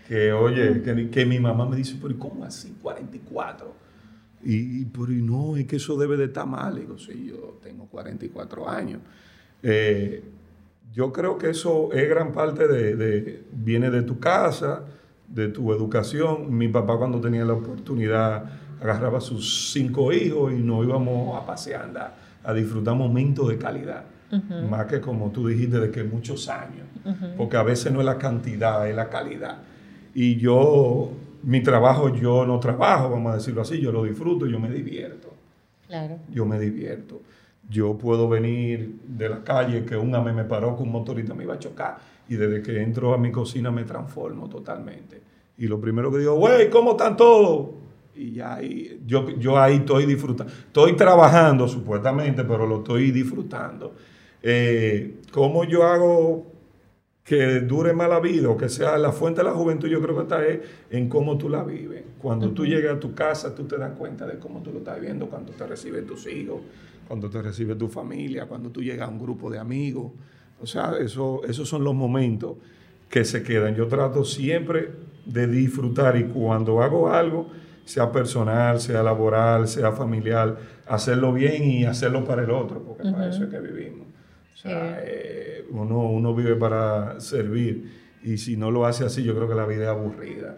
que 0.08 0.34
oye, 0.34 0.82
que, 0.82 1.10
que, 1.10 1.26
mi 1.26 1.40
mamá 1.40 1.68
me 1.68 1.76
dice, 1.76 1.98
pero 2.02 2.18
¿cómo 2.18 2.44
así 2.44 2.76
44? 2.82 3.74
Y, 4.46 4.86
pero 4.86 5.08
no, 5.08 5.56
es 5.56 5.66
que 5.66 5.78
eso 5.78 5.98
debe 5.98 6.18
de 6.18 6.26
estar 6.26 6.46
mal. 6.46 6.76
digo, 6.76 6.98
sí, 6.98 7.28
yo 7.30 7.60
tengo 7.64 7.86
44 7.86 8.70
años. 8.70 9.00
Eh, 9.62 10.22
yo 10.92 11.14
creo 11.14 11.38
que 11.38 11.50
eso 11.50 11.92
es 11.94 12.10
gran 12.10 12.34
parte 12.34 12.68
de, 12.68 12.96
de, 12.96 13.44
viene 13.52 13.90
de 13.90 14.02
tu 14.02 14.20
casa, 14.20 14.84
de 15.34 15.48
tu 15.48 15.74
educación. 15.74 16.56
Mi 16.56 16.68
papá 16.68 16.98
cuando 16.98 17.20
tenía 17.20 17.44
la 17.44 17.54
oportunidad 17.54 18.46
agarraba 18.82 19.18
a 19.18 19.22
sus 19.22 19.72
cinco 19.72 20.12
hijos 20.14 20.54
y 20.54 20.58
nos 20.58 20.86
íbamos 20.86 21.42
a 21.42 21.46
pasear, 21.46 22.14
a, 22.44 22.54
disfrutar 22.54 22.96
momentos 22.96 23.50
de 23.50 23.58
calidad. 23.58 24.04
Más 24.68 24.88
que 24.88 25.00
como 25.00 25.30
tú 25.30 25.48
dijiste, 25.48 25.80
de 25.80 25.92
que 25.92 26.04
muchos 26.04 26.50
años. 26.50 26.88
Porque 27.38 27.58
a 27.58 27.64
veces 27.64 27.92
no 27.92 28.00
es 28.00 28.06
la 28.06 28.18
cantidad, 28.18 28.88
es 28.90 28.96
la 28.96 29.10
calidad. 29.10 29.58
Y 30.16 30.38
yo, 30.38 31.12
mi 31.44 31.62
trabajo, 31.62 32.10
yo 32.10 32.46
no 32.46 32.60
trabajo, 32.60 33.10
vamos 33.10 33.32
a 33.34 33.36
decirlo 33.36 33.62
así, 33.62 33.80
yo 33.80 33.92
lo 33.92 34.04
disfruto, 34.04 34.48
yo 34.48 34.60
me 34.60 34.70
divierto. 34.70 35.34
Claro. 35.88 36.18
Yo 36.30 36.46
me 36.46 36.60
divierto. 36.60 37.22
Yo 37.70 37.98
puedo 37.98 38.28
venir 38.28 39.00
de 39.08 39.30
la 39.30 39.44
calle 39.44 39.86
que 39.86 39.96
un 39.96 40.14
ame 40.16 40.34
me 40.34 40.44
paró 40.44 40.76
con 40.76 40.88
un 40.88 40.94
motorista 40.94 41.34
me 41.34 41.44
iba 41.44 41.54
a 41.54 41.60
chocar 41.60 42.13
y 42.30 42.36
desde 42.36 42.62
que 42.62 42.82
entro 42.82 43.14
a 43.14 43.18
mi 43.18 43.32
cocina 43.32 43.72
me 43.72 43.84
transformo 43.84 44.50
totalmente. 44.50 45.22
Y 45.58 45.68
lo 45.68 45.80
primero 45.80 46.12
que 46.12 46.20
digo, 46.20 46.36
güey, 46.36 46.70
¿cómo 46.70 46.92
están 46.92 47.16
todos? 47.16 47.70
Y 48.16 48.34
ya 48.34 48.56
ahí, 48.56 49.02
yo, 49.06 49.30
yo 49.38 49.58
ahí 49.58 49.78
estoy 49.78 50.06
disfrutando. 50.06 50.52
Estoy 50.52 50.94
trabajando 50.96 51.68
supuestamente, 51.68 52.44
pero 52.44 52.66
lo 52.66 52.78
estoy 52.78 53.12
disfrutando. 53.12 53.94
Eh, 54.42 55.20
¿Cómo 55.32 55.64
yo 55.64 55.84
hago 55.84 56.52
que 57.24 57.62
dure 57.62 57.94
más 57.94 58.10
la 58.10 58.20
vida 58.20 58.50
o 58.50 58.58
que 58.58 58.68
sea 58.68 58.98
la 58.98 59.12
fuente 59.12 59.42
de 59.42 59.46
la 59.46 59.54
juventud? 59.54 59.88
Yo 59.88 60.02
creo 60.02 60.16
que 60.16 60.22
está 60.24 60.42
en 60.90 61.10
cómo 61.10 61.38
tú 61.38 61.50
la 61.50 61.64
vives. 61.64 62.04
Cuando 62.22 62.52
tú 62.52 62.66
llegas 62.66 62.98
a 62.98 63.00
tu 63.00 63.14
casa, 63.14 63.56
tú 63.56 63.64
te 63.64 63.78
das 63.78 63.94
cuenta 63.98 64.28
de 64.28 64.38
cómo 64.40 64.62
tú 64.62 64.72
lo 64.72 64.80
estás 64.80 65.00
viviendo, 65.00 65.28
cuando 65.28 65.52
te 65.54 65.66
reciben 65.66 66.06
tus 66.06 66.28
hijos, 66.28 66.62
cuando 67.08 67.30
te 67.30 67.42
recibe 67.42 67.76
tu 67.76 67.88
familia, 67.88 68.46
cuando 68.46 68.70
tú 68.70 68.82
llegas 68.82 69.08
a 69.08 69.12
un 69.12 69.20
grupo 69.20 69.50
de 69.50 69.60
amigos. 69.60 70.12
O 70.64 70.66
sea, 70.66 70.94
eso, 70.98 71.42
esos 71.46 71.68
son 71.68 71.84
los 71.84 71.94
momentos 71.94 72.56
que 73.10 73.26
se 73.26 73.44
quedan. 73.44 73.76
Yo 73.76 73.88
trato 73.88 74.24
siempre 74.24 74.92
de 75.26 75.46
disfrutar 75.46 76.16
y 76.16 76.24
cuando 76.24 76.82
hago 76.82 77.12
algo, 77.12 77.52
sea 77.84 78.14
personal, 78.14 78.80
sea 78.80 79.04
laboral, 79.04 79.68
sea 79.68 79.92
familiar, 79.92 80.58
hacerlo 80.88 81.34
bien 81.34 81.66
y 81.66 81.84
hacerlo 81.84 82.24
para 82.24 82.44
el 82.44 82.52
otro, 82.52 82.82
porque 82.82 83.04
para 83.04 83.30
eso 83.30 83.44
es 83.44 83.50
que 83.50 83.60
vivimos. 83.60 84.08
O 84.54 84.58
sea, 84.58 85.02
eh, 85.04 85.66
uno, 85.70 86.10
uno 86.10 86.34
vive 86.34 86.56
para 86.56 87.20
servir 87.20 87.92
y 88.24 88.38
si 88.38 88.56
no 88.56 88.72
lo 88.72 88.86
hace 88.86 89.04
así, 89.04 89.22
yo 89.22 89.36
creo 89.36 89.50
que 89.50 89.56
la 89.56 89.66
vida 89.66 89.84
es 89.84 89.90
aburrida. 89.90 90.58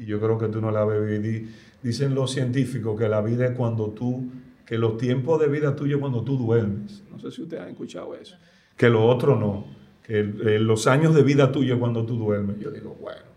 Y 0.00 0.06
yo 0.06 0.18
creo 0.18 0.36
que 0.36 0.48
tú 0.48 0.60
no 0.60 0.72
la 0.72 0.84
ves 0.84 1.08
vivir. 1.08 1.54
Dicen 1.80 2.16
los 2.16 2.32
científicos 2.32 2.98
que 2.98 3.08
la 3.08 3.20
vida 3.20 3.46
es 3.46 3.56
cuando 3.56 3.90
tú, 3.90 4.32
que 4.66 4.78
los 4.78 4.96
tiempos 4.96 5.38
de 5.40 5.46
vida 5.46 5.76
tuyos 5.76 6.00
cuando 6.00 6.24
tú 6.24 6.36
duermes. 6.36 7.04
No 7.08 7.20
sé 7.20 7.30
si 7.30 7.42
ustedes 7.42 7.62
han 7.62 7.68
escuchado 7.68 8.16
eso. 8.16 8.36
Que 8.76 8.88
lo 8.88 9.06
otro 9.06 9.36
no. 9.36 9.66
Que 10.02 10.22
los 10.22 10.86
años 10.86 11.14
de 11.14 11.22
vida 11.22 11.50
tuyos 11.52 11.78
cuando 11.78 12.04
tú 12.04 12.16
duermes. 12.16 12.58
Yo 12.60 12.70
digo, 12.70 12.96
bueno 13.00 13.34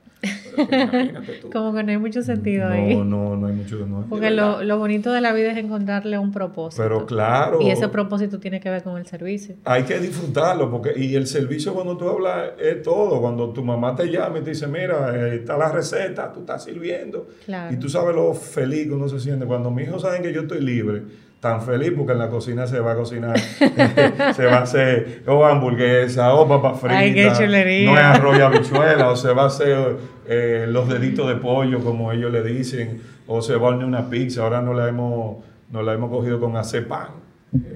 Como 1.53 1.73
que 1.73 1.83
no 1.83 1.91
hay 1.91 1.97
mucho 1.97 2.21
sentido 2.21 2.67
ahí. 2.67 2.95
No, 2.95 3.03
no, 3.03 3.35
no 3.35 3.47
hay 3.47 3.53
mucho. 3.53 3.85
No, 3.85 4.05
Porque 4.09 4.31
lo, 4.31 4.63
lo, 4.63 4.77
bonito 4.77 5.11
de 5.11 5.21
la 5.21 5.33
vida 5.33 5.51
es 5.51 5.57
encontrarle 5.57 6.17
un 6.17 6.31
propósito. 6.31 6.81
Pero 6.81 7.05
claro. 7.05 7.61
Y 7.61 7.69
ese 7.69 7.87
propósito 7.89 8.39
tiene 8.39 8.59
que 8.59 8.69
ver 8.69 8.83
con 8.83 8.97
el 8.97 9.05
servicio. 9.05 9.55
Hay 9.65 9.83
que 9.83 9.99
disfrutarlo, 9.99 10.69
porque 10.71 10.93
y 10.97 11.15
el 11.15 11.27
servicio 11.27 11.73
cuando 11.73 11.97
tú 11.97 12.09
hablas 12.09 12.51
es 12.59 12.81
todo. 12.81 13.21
Cuando 13.21 13.51
tu 13.51 13.63
mamá 13.63 13.95
te 13.95 14.09
llama 14.09 14.39
y 14.39 14.41
te 14.41 14.51
dice, 14.51 14.67
mira, 14.67 15.15
eh, 15.15 15.35
está 15.35 15.57
la 15.57 15.71
receta, 15.71 16.31
tú 16.33 16.41
estás 16.41 16.63
sirviendo. 16.63 17.27
Y 17.69 17.75
tú 17.77 17.89
sabes 17.89 18.15
lo 18.15 18.33
feliz 18.33 18.87
que 18.87 18.93
uno 18.93 19.07
se 19.07 19.19
siente. 19.19 19.45
Cuando 19.45 19.71
mis 19.71 19.87
hijos 19.87 20.01
saben 20.01 20.21
que 20.21 20.33
yo 20.33 20.41
estoy 20.41 20.61
libre 20.61 21.03
tan 21.39 21.61
feliz 21.61 21.93
porque 21.95 22.13
en 22.13 22.19
la 22.19 22.29
cocina 22.29 22.65
se 22.65 22.79
va 22.79 22.93
a 22.93 22.95
cocinar, 22.95 23.39
se 24.35 24.45
va 24.45 24.57
a 24.57 24.61
hacer 24.63 25.23
o 25.27 25.45
hamburguesa 25.45 26.33
o 26.33 26.47
papa 26.47 26.73
frita, 26.73 26.97
Ay, 26.97 27.13
qué 27.13 27.31
chulería. 27.37 27.91
no 27.91 27.97
es 27.97 28.03
arroz 28.03 28.37
y 28.37 28.41
habichuela, 28.41 29.09
o 29.09 29.15
se 29.15 29.33
va 29.33 29.43
a 29.43 29.47
hacer 29.47 29.97
eh, 30.27 30.65
los 30.67 30.89
deditos 30.89 31.27
de 31.27 31.35
pollo 31.35 31.79
como 31.81 32.11
ellos 32.11 32.31
le 32.31 32.43
dicen, 32.43 33.01
o 33.27 33.41
se 33.41 33.55
va 33.55 33.67
a 33.67 33.69
hornear 33.71 33.87
una 33.87 34.09
pizza, 34.09 34.41
ahora 34.41 34.61
no 34.61 34.73
la 34.73 34.87
hemos, 34.87 35.37
no 35.69 35.83
la 35.83 35.93
hemos 35.93 36.09
cogido 36.09 36.39
con 36.39 36.57
hacer 36.57 36.87
pan. 36.87 37.27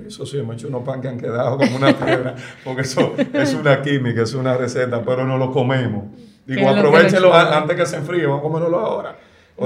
Eso 0.06 0.26
sí, 0.26 0.38
hemos 0.38 0.56
hecho 0.56 0.68
unos 0.68 0.84
pan 0.84 1.00
que 1.00 1.08
han 1.08 1.18
quedado 1.18 1.58
como 1.58 1.78
una 1.78 1.94
piedra, 1.94 2.36
porque 2.64 2.82
eso 2.82 3.14
es 3.34 3.54
una 3.54 3.82
química, 3.82 4.24
es 4.24 4.34
una 4.34 4.58
receta, 4.58 5.02
pero 5.06 5.26
no 5.26 5.38
lo 5.38 5.52
comemos. 5.52 6.06
Digo, 6.46 6.68
aprovechenlo 6.68 7.34
antes 7.34 7.78
que 7.78 7.86
se 7.86 7.98
enfríe, 7.98 8.26
vamos 8.26 8.40
a 8.40 8.44
comerlo 8.44 8.80
ahora 8.80 9.16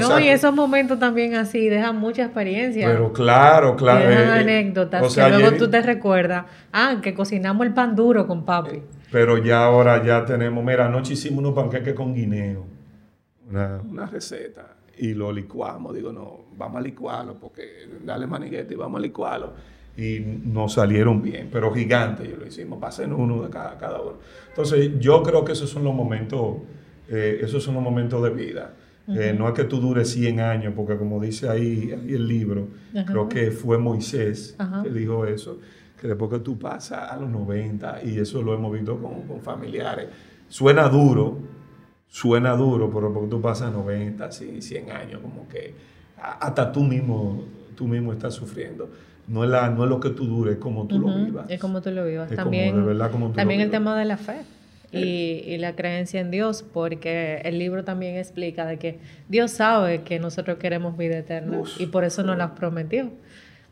no, 0.01 0.19
y 0.19 0.27
esos 0.27 0.53
momentos 0.53 0.99
también 0.99 1.35
así 1.35 1.69
dejan 1.69 1.97
mucha 1.97 2.23
experiencia. 2.23 2.87
Pero 2.87 3.13
claro, 3.13 3.75
claro. 3.75 4.07
dejan 4.07 4.27
eh, 4.27 4.41
anécdotas 4.41 5.13
que 5.13 5.29
luego 5.29 5.57
tú 5.57 5.69
te 5.69 5.81
recuerdas, 5.81 6.45
ah, 6.71 6.99
que 7.01 7.13
cocinamos 7.13 7.65
el 7.65 7.73
pan 7.73 7.95
duro 7.95 8.27
con 8.27 8.45
papi. 8.45 8.81
Pero 9.11 9.37
ya 9.37 9.65
ahora 9.65 10.03
ya 10.03 10.25
tenemos, 10.25 10.63
mira, 10.63 10.87
anoche 10.87 11.13
hicimos 11.13 11.39
unos 11.39 11.53
panqueques 11.53 11.93
con 11.93 12.13
guineo, 12.13 12.65
una, 13.49 13.79
una 13.89 14.05
receta, 14.05 14.75
y 14.97 15.13
lo 15.13 15.31
licuamos. 15.31 15.93
Digo, 15.93 16.11
no, 16.11 16.45
vamos 16.57 16.77
a 16.77 16.81
licuarlo, 16.81 17.35
porque 17.35 17.87
dale 18.03 18.27
maniguete 18.27 18.73
y 18.73 18.77
vamos 18.77 18.99
a 18.99 19.01
licuarlo. 19.01 19.53
Y 19.97 20.19
nos 20.19 20.73
salieron 20.73 21.21
bien, 21.21 21.49
pero 21.51 21.73
gigantes, 21.73 22.29
yo 22.29 22.35
lo 22.35 22.45
hicimos, 22.45 22.79
pasen 22.79 23.13
uno 23.13 23.43
de 23.43 23.49
cada, 23.49 23.77
cada 23.77 24.01
uno. 24.01 24.17
Entonces, 24.49 24.99
yo 24.99 25.23
creo 25.23 25.45
que 25.45 25.53
esos 25.53 25.69
son 25.69 25.85
los 25.85 25.93
momentos, 25.93 26.57
eh, 27.07 27.39
esos 27.41 27.63
son 27.63 27.75
los 27.75 27.83
momentos 27.83 28.21
de 28.21 28.29
vida 28.31 28.73
eh, 29.07 29.35
no 29.37 29.47
es 29.47 29.53
que 29.53 29.65
tú 29.65 29.79
dures 29.79 30.09
100 30.09 30.39
años, 30.39 30.73
porque 30.75 30.97
como 30.97 31.21
dice 31.21 31.47
ahí, 31.47 31.91
el 31.91 32.27
libro, 32.27 32.69
creo 33.05 33.29
que 33.29 33.51
fue 33.51 33.77
Moisés 33.77 34.55
que 34.83 34.89
dijo 34.89 35.25
eso, 35.25 35.59
que 35.99 36.07
después 36.07 36.31
que 36.31 36.39
tú 36.39 36.57
pasas 36.57 37.11
a 37.11 37.17
los 37.17 37.29
90, 37.29 38.03
y 38.03 38.17
eso 38.19 38.41
lo 38.41 38.53
hemos 38.53 38.73
visto 38.73 38.97
con, 38.99 39.41
familiares, 39.41 40.07
suena 40.47 40.89
duro, 40.89 41.37
suena 42.07 42.55
duro, 42.55 42.91
pero 42.91 43.13
porque 43.13 43.29
tú 43.29 43.41
pasas 43.41 43.71
90, 43.71 44.31
100 44.31 44.91
años, 44.91 45.21
como 45.21 45.47
que 45.47 45.75
hasta 46.17 46.71
tú 46.71 46.81
mismo, 46.81 47.43
tú 47.75 47.87
mismo 47.87 48.11
estás 48.11 48.33
sufriendo. 48.33 48.89
No 49.27 49.43
es, 49.43 49.49
la, 49.49 49.69
no 49.69 49.83
es 49.83 49.89
lo 49.89 49.99
que 49.99 50.11
tú 50.11 50.25
dures, 50.25 50.55
es 50.55 50.59
como 50.59 50.85
tú 50.85 50.99
lo 50.99 51.15
vivas. 51.15 51.49
Es 51.49 51.59
como 51.59 51.81
tú 51.81 51.91
lo 51.91 52.05
vivas. 52.05 52.29
también 52.31 52.75
también 53.35 53.61
el 53.61 53.69
tema 53.69 53.97
de 53.97 54.05
la 54.05 54.17
fe 54.17 54.41
y, 54.91 55.57
la 55.57 55.75
creencia 55.75 56.19
en 56.19 56.31
Dios, 56.31 56.63
porque 56.63 57.41
el 57.43 57.59
libro 57.59 57.83
también 57.83 58.15
explica 58.17 58.65
de 58.65 58.77
que 58.77 58.99
Dios 59.29 59.51
sabe 59.51 60.03
que 60.03 60.19
nosotros 60.19 60.57
queremos 60.57 60.97
vida 60.97 61.17
eterna 61.17 61.61
y 61.79 61.87
por 61.87 62.03
eso 62.03 62.23
nos 62.23 62.37
la 62.37 62.55
prometió. 62.55 63.11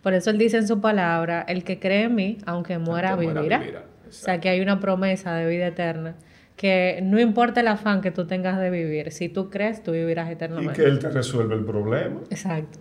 Por 0.02 0.14
eso 0.14 0.30
Él 0.30 0.38
dice 0.38 0.58
en 0.58 0.68
su 0.68 0.82
palabra, 0.82 1.46
el 1.48 1.64
que 1.64 1.80
cree 1.80 2.04
en 2.04 2.16
mí, 2.16 2.38
aunque 2.46 2.78
muera, 2.78 3.16
vivirá. 3.16 3.86
O 4.08 4.12
sea, 4.12 4.40
que 4.40 4.50
hay 4.50 4.62
una 4.62 4.80
promesa 4.80 5.34
de 5.36 5.50
vida 5.50 5.68
eterna 5.68 6.16
que 6.56 7.00
no 7.02 7.20
importa 7.20 7.62
el 7.62 7.68
afán 7.68 8.02
que 8.02 8.12
tú 8.12 8.28
tengas 8.28 8.60
de 8.60 8.70
vivir, 8.70 9.12
si 9.12 9.28
tú 9.28 9.50
crees, 9.50 9.82
tú 9.82 9.92
vivirás 9.92 10.30
eternamente. 10.30 10.74
Y 10.74 10.76
que 10.84 10.90
Él 10.90 11.00
te 11.00 11.10
resuelve 11.10 11.56
el 11.56 11.66
problema. 11.66 12.22
Exacto. 12.30 12.80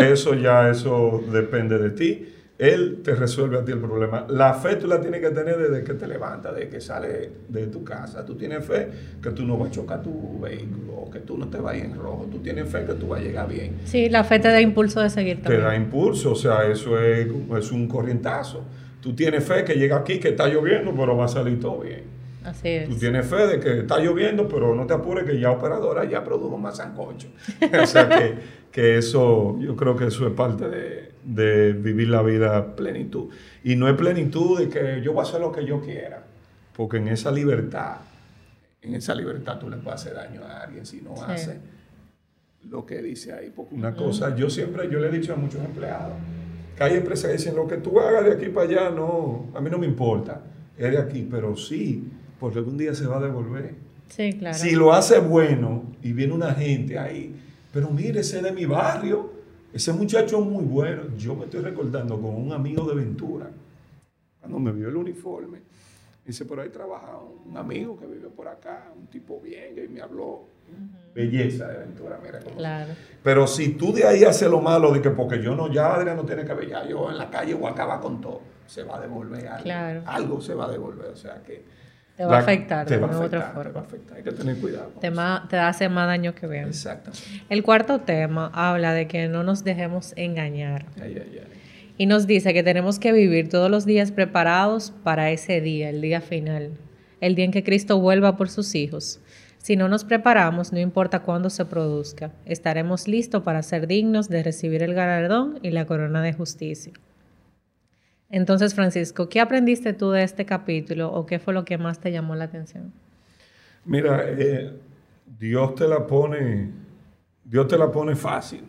eso 0.00 0.34
ya, 0.34 0.68
eso 0.68 1.22
depende 1.32 1.78
de 1.78 1.90
ti. 1.90 2.28
Él 2.62 3.00
te 3.02 3.16
resuelve 3.16 3.58
a 3.58 3.64
ti 3.64 3.72
el 3.72 3.80
problema. 3.80 4.24
La 4.28 4.54
fe 4.54 4.76
tú 4.76 4.86
la 4.86 5.00
tienes 5.00 5.20
que 5.20 5.30
tener 5.30 5.58
desde 5.58 5.82
que 5.82 5.94
te 5.94 6.06
levantas, 6.06 6.54
desde 6.54 6.68
que 6.68 6.80
sales 6.80 7.28
de 7.48 7.66
tu 7.66 7.82
casa. 7.82 8.24
Tú 8.24 8.36
tienes 8.36 8.64
fe 8.64 8.88
que 9.20 9.30
tú 9.30 9.44
no 9.44 9.58
vas 9.58 9.70
a 9.70 9.72
chocar 9.72 10.00
tu 10.00 10.38
vehículo, 10.38 11.10
que 11.12 11.18
tú 11.18 11.36
no 11.36 11.48
te 11.48 11.58
vas 11.58 11.74
a 11.74 11.76
ir 11.78 11.86
en 11.86 11.96
rojo. 11.96 12.28
Tú 12.30 12.38
tienes 12.38 12.68
fe 12.68 12.84
que 12.84 12.92
tú 12.92 13.08
vas 13.08 13.20
a 13.20 13.24
llegar 13.24 13.48
bien. 13.48 13.78
Sí, 13.84 14.08
la 14.08 14.22
fe 14.22 14.38
te 14.38 14.46
da 14.46 14.60
impulso 14.60 15.00
de 15.00 15.10
seguir 15.10 15.42
también. 15.42 15.60
Te 15.60 15.66
da 15.66 15.74
impulso, 15.74 16.30
o 16.30 16.36
sea, 16.36 16.64
eso 16.68 17.00
es, 17.00 17.26
es 17.58 17.72
un 17.72 17.88
corrientazo. 17.88 18.62
Tú 19.00 19.12
tienes 19.12 19.42
fe 19.42 19.64
que 19.64 19.74
llega 19.74 19.96
aquí, 19.96 20.20
que 20.20 20.28
está 20.28 20.46
lloviendo, 20.46 20.94
pero 20.94 21.16
va 21.16 21.24
a 21.24 21.28
salir 21.28 21.58
todo 21.58 21.80
bien. 21.80 22.04
Así 22.44 22.68
es. 22.68 22.88
Tú 22.88 22.96
tienes 22.96 23.26
fe 23.26 23.46
de 23.46 23.60
que 23.60 23.80
está 23.80 23.98
lloviendo, 23.98 24.48
pero 24.48 24.74
no 24.74 24.86
te 24.86 24.94
apures 24.94 25.24
que 25.24 25.38
ya 25.38 25.50
operadora 25.50 26.04
ya 26.04 26.24
produjo 26.24 26.58
más 26.58 26.76
sancocho. 26.78 27.28
o 27.82 27.86
sea 27.86 28.08
que, 28.08 28.34
que 28.70 28.98
eso, 28.98 29.58
yo 29.60 29.76
creo 29.76 29.96
que 29.96 30.06
eso 30.06 30.26
es 30.26 30.32
parte 30.32 30.68
de, 30.68 31.12
de 31.24 31.72
vivir 31.72 32.08
la 32.08 32.22
vida 32.22 32.74
plenitud. 32.74 33.28
Y 33.64 33.76
no 33.76 33.88
es 33.88 33.94
plenitud 33.94 34.58
de 34.58 34.68
que 34.68 35.02
yo 35.02 35.12
voy 35.12 35.24
a 35.24 35.28
hacer 35.28 35.40
lo 35.40 35.52
que 35.52 35.64
yo 35.64 35.80
quiera, 35.80 36.24
porque 36.76 36.98
en 36.98 37.08
esa 37.08 37.30
libertad, 37.30 37.96
en 38.80 38.94
esa 38.94 39.14
libertad 39.14 39.58
tú 39.58 39.70
le 39.70 39.76
puedes 39.76 40.00
hacer 40.00 40.14
daño 40.14 40.42
a 40.44 40.62
alguien 40.62 40.84
si 40.84 41.00
no 41.00 41.14
hace 41.22 41.58
lo 42.68 42.86
que 42.86 43.02
dice 43.02 43.32
ahí. 43.32 43.52
Porque 43.54 43.74
una 43.74 43.94
cosa, 43.94 44.34
yo 44.34 44.50
siempre, 44.50 44.88
yo 44.90 44.98
le 44.98 45.08
he 45.08 45.10
dicho 45.10 45.32
a 45.32 45.36
muchos 45.36 45.64
empleados, 45.64 46.14
que 46.76 46.84
hay 46.84 46.96
empresas 46.96 47.30
que 47.30 47.36
dicen, 47.36 47.54
lo 47.54 47.66
que 47.66 47.76
tú 47.76 48.00
hagas 48.00 48.24
de 48.24 48.32
aquí 48.32 48.48
para 48.48 48.68
allá, 48.68 48.90
no, 48.90 49.50
a 49.54 49.60
mí 49.60 49.70
no 49.70 49.78
me 49.78 49.86
importa, 49.86 50.40
es 50.76 50.90
de 50.90 50.98
aquí, 50.98 51.26
pero 51.30 51.56
sí, 51.56 52.08
porque 52.42 52.58
algún 52.58 52.76
día 52.76 52.92
se 52.92 53.06
va 53.06 53.18
a 53.18 53.20
devolver. 53.20 53.72
Sí, 54.08 54.32
claro. 54.32 54.58
Si 54.58 54.72
lo 54.72 54.92
hace 54.92 55.20
bueno 55.20 55.84
y 56.02 56.12
viene 56.12 56.32
una 56.32 56.52
gente 56.52 56.98
ahí, 56.98 57.32
pero 57.72 57.88
mire, 57.88 58.18
ese 58.18 58.42
de 58.42 58.50
mi 58.50 58.66
barrio, 58.66 59.32
ese 59.72 59.92
muchacho 59.92 60.40
es 60.40 60.44
muy 60.44 60.64
bueno. 60.64 61.04
Yo 61.16 61.36
me 61.36 61.44
estoy 61.44 61.60
recordando 61.60 62.20
con 62.20 62.34
un 62.34 62.52
amigo 62.52 62.84
de 62.84 62.96
Ventura, 62.96 63.48
cuando 64.40 64.58
me 64.58 64.72
vio 64.72 64.88
el 64.88 64.96
uniforme. 64.96 65.58
Dice, 66.26 66.44
por 66.44 66.58
ahí 66.58 66.70
trabaja 66.70 67.16
un 67.46 67.56
amigo 67.56 67.96
que 67.96 68.06
vive 68.06 68.28
por 68.28 68.48
acá, 68.48 68.90
un 68.98 69.06
tipo 69.06 69.40
bien, 69.40 69.76
y 69.78 69.86
me 69.86 70.00
habló. 70.00 70.40
Belleza 71.14 71.68
de 71.68 71.78
Ventura, 71.78 72.18
mira 72.24 72.40
cómo. 72.40 72.56
Claro. 72.56 72.92
Pero 73.22 73.46
si 73.46 73.74
tú 73.74 73.92
de 73.92 74.04
ahí 74.04 74.24
haces 74.24 74.50
lo 74.50 74.60
malo, 74.60 74.92
de 74.92 75.00
que 75.00 75.10
porque 75.10 75.40
yo 75.40 75.54
no, 75.54 75.72
ya 75.72 75.94
Adrián 75.94 76.16
no 76.16 76.24
tiene 76.24 76.44
que 76.44 76.54
ver, 76.54 76.68
ya 76.68 76.88
yo 76.88 77.08
en 77.08 77.18
la 77.18 77.30
calle 77.30 77.54
voy 77.54 77.68
a 77.68 77.70
acabar 77.70 78.00
con 78.00 78.20
todo, 78.20 78.40
se 78.66 78.82
va 78.82 78.96
a 78.96 79.00
devolver 79.00 79.46
algo. 79.46 79.62
Claro. 79.62 80.02
Algo 80.06 80.40
se 80.40 80.54
va 80.54 80.64
a 80.64 80.70
devolver, 80.72 81.06
o 81.06 81.16
sea 81.16 81.40
que 81.44 81.81
te 82.16 82.24
va 82.24 82.36
a 82.36 82.40
afectar 82.40 82.88
de 82.88 82.96
otra 82.96 83.52
forma. 83.52 83.62
Te 83.62 83.70
va 83.70 83.80
a 83.80 83.84
afectar, 83.84 84.16
hay 84.18 84.22
que 84.22 84.32
tener 84.32 84.56
cuidado. 84.58 84.92
Te, 85.00 85.10
te 85.48 85.58
hace 85.58 85.88
más 85.88 86.06
daño 86.06 86.34
que 86.34 86.46
bien. 86.46 86.68
Exactamente. 86.68 87.24
El 87.48 87.62
cuarto 87.62 88.00
tema 88.00 88.50
habla 88.52 88.92
de 88.92 89.08
que 89.08 89.28
no 89.28 89.42
nos 89.42 89.64
dejemos 89.64 90.12
engañar. 90.16 90.86
Ay, 91.00 91.16
ay, 91.16 91.40
ay. 91.40 91.62
Y 91.98 92.06
nos 92.06 92.26
dice 92.26 92.52
que 92.54 92.62
tenemos 92.62 92.98
que 92.98 93.12
vivir 93.12 93.48
todos 93.48 93.70
los 93.70 93.84
días 93.84 94.12
preparados 94.12 94.92
para 95.02 95.30
ese 95.30 95.60
día, 95.60 95.90
el 95.90 96.00
día 96.00 96.20
final, 96.20 96.70
el 97.20 97.34
día 97.34 97.44
en 97.44 97.52
que 97.52 97.62
Cristo 97.62 97.98
vuelva 97.98 98.36
por 98.36 98.48
sus 98.48 98.74
hijos. 98.74 99.20
Si 99.58 99.76
no 99.76 99.88
nos 99.88 100.02
preparamos, 100.02 100.72
no 100.72 100.80
importa 100.80 101.20
cuándo 101.20 101.48
se 101.48 101.64
produzca, 101.64 102.32
estaremos 102.46 103.06
listos 103.06 103.44
para 103.44 103.62
ser 103.62 103.86
dignos 103.86 104.28
de 104.28 104.42
recibir 104.42 104.82
el 104.82 104.94
galardón 104.94 105.60
y 105.62 105.70
la 105.70 105.86
corona 105.86 106.22
de 106.22 106.32
justicia. 106.32 106.92
Entonces, 108.32 108.74
Francisco, 108.74 109.28
¿qué 109.28 109.40
aprendiste 109.40 109.92
tú 109.92 110.10
de 110.10 110.22
este 110.22 110.46
capítulo 110.46 111.12
o 111.12 111.26
qué 111.26 111.38
fue 111.38 111.52
lo 111.52 111.66
que 111.66 111.76
más 111.76 112.00
te 112.00 112.10
llamó 112.10 112.34
la 112.34 112.44
atención? 112.44 112.90
Mira, 113.84 114.24
eh, 114.26 114.72
Dios 115.38 115.74
te 115.74 115.86
la 115.86 116.06
pone, 116.06 116.70
Dios 117.44 117.68
te 117.68 117.76
la 117.76 117.92
pone 117.92 118.16
fácil. 118.16 118.64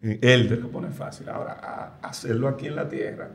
Él 0.00 0.48
te 0.48 0.56
la 0.56 0.66
pone 0.66 0.88
fácil. 0.88 1.28
Ahora, 1.28 1.98
hacerlo 2.00 2.48
aquí 2.48 2.68
en 2.68 2.76
la 2.76 2.88
tierra, 2.88 3.28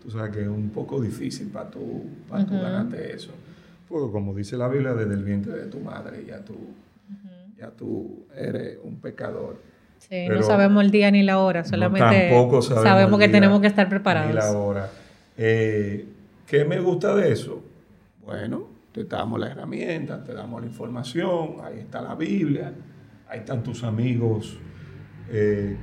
tú 0.00 0.12
sabes 0.12 0.30
que 0.30 0.42
es 0.42 0.48
un 0.48 0.70
poco 0.70 1.00
difícil 1.00 1.48
para 1.48 1.68
tú, 1.68 2.04
para 2.28 2.44
ganarte 2.44 3.12
eso. 3.12 3.32
Porque 3.88 4.12
como 4.12 4.32
dice 4.34 4.56
la 4.56 4.68
Biblia, 4.68 4.94
desde 4.94 5.14
el 5.14 5.24
vientre 5.24 5.52
de 5.54 5.66
tu 5.66 5.80
madre 5.80 6.24
ya 6.24 6.38
tú, 6.44 6.54
ya 7.58 7.70
tú 7.70 8.24
eres 8.36 8.78
un 8.84 9.00
pecador. 9.00 9.73
Sí, 10.08 10.28
no 10.28 10.42
sabemos 10.42 10.84
el 10.84 10.90
día 10.90 11.10
ni 11.10 11.22
la 11.22 11.38
hora, 11.38 11.64
solamente 11.64 12.30
sabemos, 12.60 13.18
que 13.18 13.28
tenemos 13.28 13.60
que 13.60 13.66
estar 13.66 13.88
preparados. 13.88 14.28
Ni 14.28 14.34
la 14.34 14.52
hora. 14.52 14.90
Eh, 15.36 16.06
¿Qué 16.46 16.64
me 16.64 16.78
gusta 16.80 17.14
de 17.14 17.32
eso? 17.32 17.62
Bueno, 18.24 18.68
te 18.92 19.04
damos 19.04 19.40
la 19.40 19.48
herramienta, 19.48 20.22
te 20.22 20.34
damos 20.34 20.60
la 20.60 20.66
información, 20.66 21.56
ahí 21.64 21.80
está 21.80 22.00
la 22.00 22.14
Biblia, 22.14 22.72
ahí 23.28 23.40
están 23.40 23.62
tus 23.62 23.82
amigos 23.82 24.58
eh, 25.30 25.76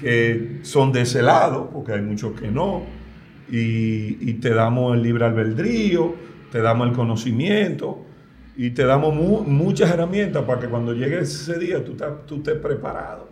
que 0.00 0.58
son 0.62 0.92
de 0.92 1.02
ese 1.02 1.22
lado, 1.22 1.70
porque 1.70 1.92
hay 1.92 2.02
muchos 2.02 2.38
que 2.38 2.48
no, 2.48 2.82
y, 3.50 4.30
y 4.30 4.34
te 4.34 4.52
damos 4.52 4.94
el 4.94 5.02
libre 5.02 5.24
albedrío 5.24 6.28
te 6.50 6.60
damos 6.60 6.88
el 6.88 6.94
conocimiento 6.94 8.04
y 8.56 8.70
te 8.70 8.84
damos 8.84 9.14
muchas 9.14 9.90
herramientas 9.90 10.44
para 10.44 10.60
que 10.60 10.68
cuando 10.68 10.92
llegue 10.92 11.20
ese 11.20 11.58
día 11.58 11.84
tú, 11.84 11.96
tú 12.26 12.36
estés 12.36 12.56
preparado. 12.56 13.27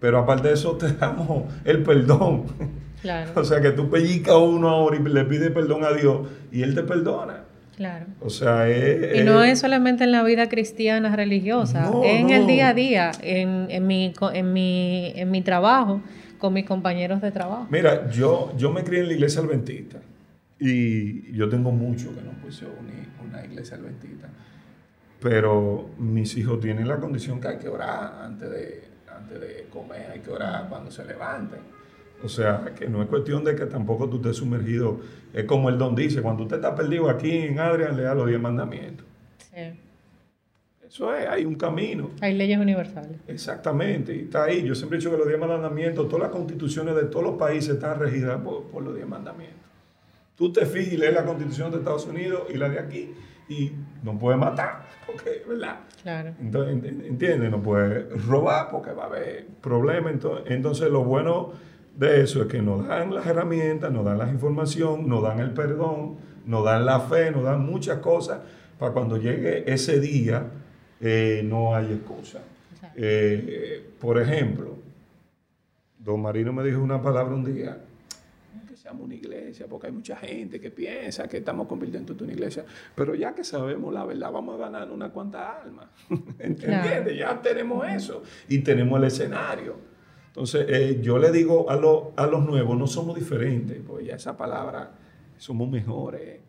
Pero 0.00 0.18
aparte 0.18 0.48
de 0.48 0.54
eso 0.54 0.76
te 0.76 0.92
damos 0.94 1.44
el 1.64 1.82
perdón. 1.82 2.44
Claro. 3.02 3.32
o 3.36 3.44
sea 3.44 3.60
que 3.60 3.70
tú 3.70 3.88
pellizcas 3.90 4.34
uno 4.36 4.68
ahora 4.68 4.96
y 4.96 5.02
le 5.02 5.24
pides 5.24 5.50
perdón 5.50 5.84
a 5.84 5.92
Dios 5.92 6.26
y 6.50 6.62
Él 6.62 6.74
te 6.74 6.82
perdona. 6.82 7.44
Claro. 7.76 8.06
O 8.20 8.28
sea, 8.28 8.68
es, 8.68 9.20
y 9.20 9.24
no 9.24 9.42
es 9.42 9.60
solamente 9.60 10.04
en 10.04 10.12
la 10.12 10.22
vida 10.22 10.50
cristiana 10.50 11.16
religiosa, 11.16 11.90
es 12.04 12.20
en 12.20 12.28
el 12.28 12.46
día 12.46 12.68
a 12.68 12.74
día, 12.74 13.10
en, 13.22 13.68
en, 13.70 13.86
mi, 13.86 14.12
en, 14.34 14.52
mi, 14.52 15.12
en 15.16 15.30
mi 15.30 15.40
trabajo, 15.40 16.02
con 16.36 16.52
mis 16.52 16.66
compañeros 16.66 17.22
de 17.22 17.30
trabajo. 17.30 17.66
Mira, 17.70 18.10
yo, 18.10 18.52
yo 18.58 18.70
me 18.70 18.84
crié 18.84 19.00
en 19.00 19.06
la 19.06 19.12
iglesia 19.14 19.40
adventista. 19.40 19.98
Y 20.58 21.32
yo 21.32 21.48
tengo 21.48 21.72
mucho 21.72 22.14
que 22.14 22.20
no 22.20 22.32
puse 22.32 22.66
una 23.26 23.42
iglesia 23.46 23.78
adventista. 23.78 24.28
Pero 25.18 25.88
mis 25.98 26.36
hijos 26.36 26.60
tienen 26.60 26.86
la 26.86 26.98
condición 26.98 27.40
que 27.40 27.48
hay 27.48 27.58
que 27.58 27.68
orar 27.68 28.24
antes 28.24 28.50
de, 28.50 28.89
antes 29.22 29.40
de 29.40 29.66
comer, 29.70 30.10
hay 30.12 30.20
que 30.20 30.30
orar 30.30 30.68
cuando 30.68 30.90
se 30.90 31.04
levanten. 31.04 31.60
O 32.22 32.28
sea, 32.28 32.72
que 32.78 32.88
no 32.88 33.02
es 33.02 33.08
cuestión 33.08 33.44
de 33.44 33.56
que 33.56 33.66
tampoco 33.66 34.08
tú 34.08 34.16
estés 34.16 34.36
sumergido. 34.36 35.00
Es 35.32 35.44
como 35.44 35.68
el 35.70 35.78
don 35.78 35.94
dice, 35.94 36.20
cuando 36.20 36.42
usted 36.42 36.56
está 36.56 36.74
perdido 36.74 37.08
aquí 37.08 37.30
en 37.30 37.58
Adrián, 37.58 37.96
lea 37.96 38.14
los 38.14 38.26
diez 38.26 38.40
mandamientos. 38.40 39.06
Sí. 39.38 39.80
Eso 40.86 41.14
es, 41.14 41.26
hay 41.28 41.44
un 41.44 41.54
camino. 41.54 42.10
Hay 42.20 42.34
leyes 42.34 42.58
universales. 42.58 43.16
Exactamente, 43.28 44.14
y 44.14 44.20
está 44.22 44.44
ahí. 44.44 44.64
Yo 44.64 44.74
siempre 44.74 44.98
he 44.98 45.00
dicho 45.00 45.10
que 45.10 45.16
los 45.16 45.28
diez 45.28 45.38
mandamientos, 45.38 46.08
todas 46.08 46.22
las 46.24 46.32
constituciones 46.32 46.94
de 46.96 47.04
todos 47.04 47.24
los 47.24 47.36
países 47.36 47.74
están 47.74 47.98
regidas 47.98 48.40
por, 48.42 48.64
por 48.64 48.82
los 48.82 48.94
diez 48.94 49.06
mandamientos. 49.06 49.60
Tú 50.36 50.52
te 50.52 50.66
fijas 50.66 50.92
y 50.92 50.96
lees 50.96 51.14
la 51.14 51.24
constitución 51.24 51.70
de 51.70 51.78
Estados 51.78 52.06
Unidos 52.06 52.42
y 52.52 52.56
la 52.56 52.68
de 52.68 52.78
aquí 52.78 53.14
y 53.50 53.72
no 54.02 54.18
puedes 54.18 54.40
matar, 54.40 54.86
porque, 55.10 55.42
¿verdad? 55.48 55.80
Claro. 56.02 56.32
Entonces, 56.40 56.92
¿entiendes? 57.06 57.50
No 57.50 57.62
puedes 57.62 58.26
robar 58.26 58.68
porque 58.70 58.92
va 58.92 59.04
a 59.04 59.06
haber 59.06 59.46
problemas. 59.60 60.14
Entonces, 60.46 60.90
lo 60.90 61.04
bueno 61.04 61.52
de 61.96 62.22
eso 62.22 62.42
es 62.42 62.48
que 62.48 62.62
nos 62.62 62.86
dan 62.86 63.14
las 63.14 63.26
herramientas, 63.26 63.92
nos 63.92 64.04
dan 64.04 64.18
la 64.18 64.28
información, 64.28 65.08
nos 65.08 65.22
dan 65.22 65.40
el 65.40 65.52
perdón, 65.52 66.16
nos 66.46 66.64
dan 66.64 66.86
la 66.86 67.00
fe, 67.00 67.30
nos 67.30 67.44
dan 67.44 67.64
muchas 67.64 67.98
cosas 67.98 68.40
para 68.78 68.92
cuando 68.92 69.16
llegue 69.18 69.70
ese 69.70 70.00
día 70.00 70.46
eh, 71.00 71.42
no 71.44 71.74
hay 71.74 71.92
excusa. 71.92 72.40
Eh, 72.96 73.90
por 74.00 74.20
ejemplo, 74.20 74.76
don 75.98 76.22
Marino 76.22 76.52
me 76.52 76.64
dijo 76.64 76.80
una 76.80 77.00
palabra 77.00 77.34
un 77.34 77.44
día 77.44 77.78
una 79.00 79.14
iglesia, 79.14 79.66
porque 79.68 79.88
hay 79.88 79.92
mucha 79.92 80.16
gente 80.16 80.60
que 80.60 80.70
piensa 80.70 81.28
que 81.28 81.38
estamos 81.38 81.66
convirtiendo 81.66 82.12
en 82.12 82.22
una 82.24 82.32
iglesia, 82.32 82.64
pero 82.94 83.14
ya 83.14 83.34
que 83.34 83.44
sabemos 83.44 83.92
la 83.92 84.04
verdad, 84.04 84.32
vamos 84.32 84.56
a 84.56 84.58
ganar 84.58 84.90
una 84.90 85.10
cuanta 85.10 85.60
alma. 85.60 85.90
¿Entiendes? 86.38 87.16
Ya 87.16 87.40
tenemos 87.40 87.86
eso 87.88 88.22
y 88.48 88.58
tenemos 88.60 88.98
el 88.98 89.06
escenario. 89.06 89.76
Entonces, 90.28 90.66
eh, 90.68 91.00
yo 91.02 91.18
le 91.18 91.32
digo 91.32 91.70
a, 91.70 91.74
a 91.74 92.26
los 92.26 92.44
nuevos, 92.44 92.78
no 92.78 92.86
somos 92.86 93.16
diferentes, 93.16 93.80
porque 93.86 94.06
ya 94.06 94.14
esa 94.14 94.36
palabra, 94.36 94.92
somos 95.36 95.68
mejores. 95.68 96.40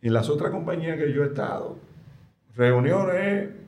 En 0.00 0.12
las 0.12 0.28
otras 0.28 0.50
compañías 0.50 0.98
que 0.98 1.12
yo 1.12 1.22
he 1.22 1.26
estado, 1.26 1.78
reuniones 2.56 3.61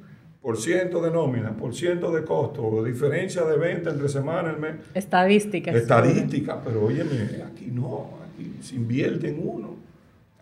por 0.44 0.59
ciento 0.59 1.00
de 1.00 1.11
nómina, 1.11 1.57
por 1.57 1.74
ciento 1.74 2.12
de 2.12 2.22
costo, 2.22 2.85
diferencia 2.85 3.46
de 3.46 3.57
venta 3.57 3.88
entre 3.88 4.11
semana, 4.11 4.50
el 4.50 4.59
mes. 4.59 4.74
Estadística. 4.92 5.70
Estadística, 5.70 6.61
pero 6.62 6.85
óyeme, 6.85 7.42
aquí 7.50 7.70
no, 7.72 8.11
aquí 8.28 8.54
se 8.61 8.74
invierte 8.74 9.30
en 9.30 9.40
uno. 9.42 9.76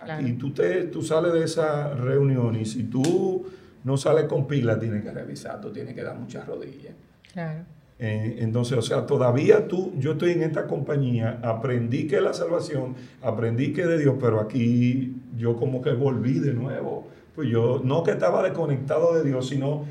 Aquí 0.00 0.32
tú, 0.32 0.52
te, 0.52 0.86
tú 0.86 1.02
sales 1.02 1.32
de 1.32 1.44
esa 1.44 1.94
reunión 1.94 2.56
y 2.56 2.64
si 2.64 2.82
tú 2.82 3.46
no 3.84 3.96
sales 3.96 4.24
con 4.24 4.48
pila, 4.48 4.76
tienes 4.76 5.04
que 5.04 5.12
revisar, 5.12 5.60
tú 5.60 5.70
tienes 5.70 5.94
que 5.94 6.02
dar 6.02 6.18
muchas 6.18 6.48
rodillas. 6.48 6.94
Claro. 7.32 7.60
Eh, 8.00 8.38
entonces, 8.40 8.76
o 8.76 8.82
sea, 8.82 9.06
todavía 9.06 9.68
tú, 9.68 9.92
yo 10.00 10.12
estoy 10.12 10.32
en 10.32 10.42
esta 10.42 10.66
compañía, 10.66 11.38
aprendí 11.44 12.08
que 12.08 12.16
es 12.16 12.22
la 12.22 12.34
salvación, 12.34 12.96
aprendí 13.22 13.72
que 13.72 13.82
es 13.82 13.88
de 13.88 13.98
Dios, 13.98 14.16
pero 14.20 14.40
aquí 14.40 15.14
yo 15.36 15.54
como 15.54 15.80
que 15.80 15.92
volví 15.92 16.40
de 16.40 16.54
nuevo 16.54 17.06
pues 17.34 17.48
yo 17.48 17.80
no 17.82 18.02
que 18.02 18.12
estaba 18.12 18.42
desconectado 18.42 19.14
de 19.14 19.24
Dios, 19.24 19.48
sino 19.48 19.84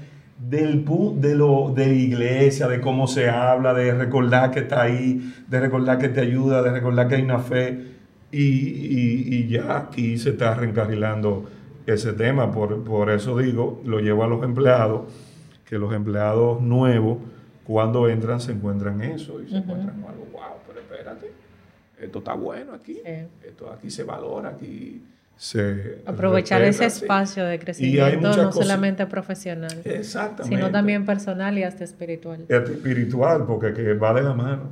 del 0.49 0.85
de 1.15 1.35
lo 1.35 1.71
de 1.73 1.95
iglesia, 1.95 2.67
de 2.67 2.81
cómo 2.81 3.07
se 3.07 3.29
habla, 3.29 3.73
de 3.73 3.93
recordar 3.93 4.51
que 4.51 4.61
está 4.61 4.81
ahí, 4.81 5.33
de 5.47 5.59
recordar 5.59 5.97
que 5.97 6.09
te 6.09 6.21
ayuda, 6.21 6.61
de 6.61 6.71
recordar 6.71 7.07
que 7.07 7.15
hay 7.15 7.21
una 7.21 7.39
fe. 7.39 7.91
Y, 8.31 9.47
ya 9.47 9.77
aquí 9.77 10.17
se 10.17 10.29
está 10.29 10.55
reencarrilando 10.55 11.49
ese 11.85 12.13
tema. 12.13 12.51
Por, 12.51 12.83
por, 12.83 13.11
eso 13.11 13.37
digo, 13.37 13.81
lo 13.85 13.99
llevo 13.99 14.23
a 14.23 14.27
los 14.27 14.43
empleados, 14.43 15.01
que 15.65 15.77
los 15.77 15.93
empleados 15.93 16.61
nuevos, 16.61 17.17
cuando 17.65 18.07
entran, 18.07 18.39
se 18.39 18.53
encuentran 18.53 19.01
eso 19.01 19.41
y 19.41 19.49
se 19.49 19.57
encuentran 19.57 19.97
algo, 20.07 20.27
wow, 20.31 20.59
pero 20.65 20.79
espérate, 20.79 21.31
esto 21.99 22.19
está 22.19 22.33
bueno 22.33 22.73
aquí, 22.73 22.99
esto 23.43 23.71
aquí 23.71 23.91
se 23.91 24.03
valora, 24.03 24.49
aquí 24.49 25.01
Aprovechar 26.05 26.61
ese 26.61 26.85
espacio 26.85 27.43
de 27.45 27.57
crecimiento, 27.57 28.35
no 28.37 28.51
solamente 28.51 29.07
profesional, 29.07 29.81
sino 30.43 30.69
también 30.69 31.03
personal 31.05 31.57
y 31.57 31.63
hasta 31.63 31.83
espiritual. 31.83 32.45
Espiritual, 32.47 33.45
porque 33.47 33.73
que 33.73 33.93
va 33.95 34.13
de 34.13 34.21
la 34.21 34.33
mano. 34.33 34.69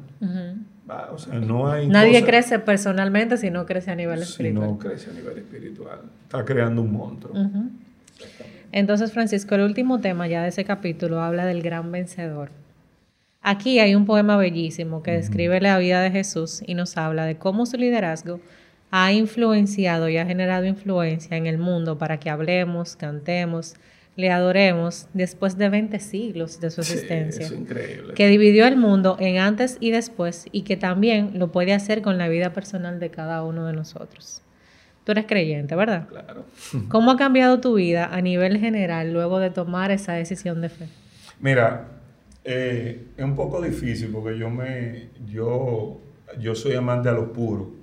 no 1.41 1.71
hay 1.71 1.87
Nadie 1.87 2.23
crece 2.23 2.59
personalmente 2.59 3.37
si 3.37 3.49
no 3.49 3.65
crece 3.65 3.89
a 3.89 3.95
nivel 3.95 4.21
espiritual. 4.21 4.67
Si 4.67 4.73
no 4.73 4.77
crece 4.77 5.09
a 5.09 5.13
nivel 5.13 5.37
espiritual. 5.39 5.99
Está 6.23 6.45
creando 6.45 6.83
un 6.83 6.91
monstruo. 6.91 7.33
Entonces, 8.71 9.11
Francisco, 9.11 9.55
el 9.55 9.61
último 9.61 9.99
tema 9.99 10.27
ya 10.27 10.43
de 10.43 10.49
ese 10.49 10.65
capítulo 10.65 11.19
habla 11.21 11.47
del 11.47 11.63
gran 11.63 11.91
vencedor. 11.91 12.51
Aquí 13.41 13.79
hay 13.79 13.95
un 13.95 14.05
poema 14.05 14.37
bellísimo 14.37 15.01
que 15.01 15.11
describe 15.11 15.59
la 15.61 15.79
vida 15.79 16.01
de 16.01 16.11
Jesús 16.11 16.61
y 16.67 16.75
nos 16.75 16.95
habla 16.97 17.25
de 17.25 17.37
cómo 17.37 17.65
su 17.65 17.77
liderazgo 17.77 18.39
ha 18.91 19.11
influenciado 19.11 20.09
y 20.09 20.17
ha 20.17 20.25
generado 20.25 20.65
influencia 20.65 21.37
en 21.37 21.47
el 21.47 21.57
mundo 21.57 21.97
para 21.97 22.19
que 22.19 22.29
hablemos, 22.29 22.95
cantemos, 22.95 23.75
le 24.15 24.31
adoremos 24.31 25.07
después 25.13 25.57
de 25.57 25.69
20 25.69 25.99
siglos 25.99 26.59
de 26.59 26.71
su 26.71 26.81
existencia. 26.81 27.45
es 27.45 27.51
increíble. 27.51 28.13
Que 28.15 28.27
dividió 28.27 28.65
el 28.67 28.75
mundo 28.75 29.15
en 29.19 29.37
antes 29.37 29.77
y 29.79 29.91
después 29.91 30.47
y 30.51 30.63
que 30.63 30.75
también 30.75 31.39
lo 31.39 31.51
puede 31.51 31.73
hacer 31.73 32.01
con 32.01 32.17
la 32.17 32.27
vida 32.27 32.51
personal 32.51 32.99
de 32.99 33.11
cada 33.11 33.43
uno 33.43 33.65
de 33.65 33.73
nosotros. 33.73 34.41
Tú 35.05 35.13
eres 35.13 35.25
creyente, 35.25 35.75
¿verdad? 35.75 36.07
Claro. 36.09 36.43
¿Cómo 36.89 37.11
ha 37.11 37.17
cambiado 37.17 37.61
tu 37.61 37.75
vida 37.75 38.09
a 38.11 38.21
nivel 38.21 38.59
general 38.59 39.13
luego 39.13 39.39
de 39.39 39.51
tomar 39.51 39.91
esa 39.91 40.13
decisión 40.13 40.61
de 40.61 40.69
fe? 40.69 40.87
Mira, 41.39 41.87
eh, 42.43 43.05
es 43.15 43.23
un 43.23 43.35
poco 43.35 43.61
difícil 43.61 44.09
porque 44.11 44.37
yo 44.37 44.49
me, 44.49 45.09
yo, 45.25 46.01
yo 46.39 46.55
soy 46.55 46.73
amante 46.75 47.07
a 47.07 47.13
los 47.13 47.29
puros. 47.29 47.78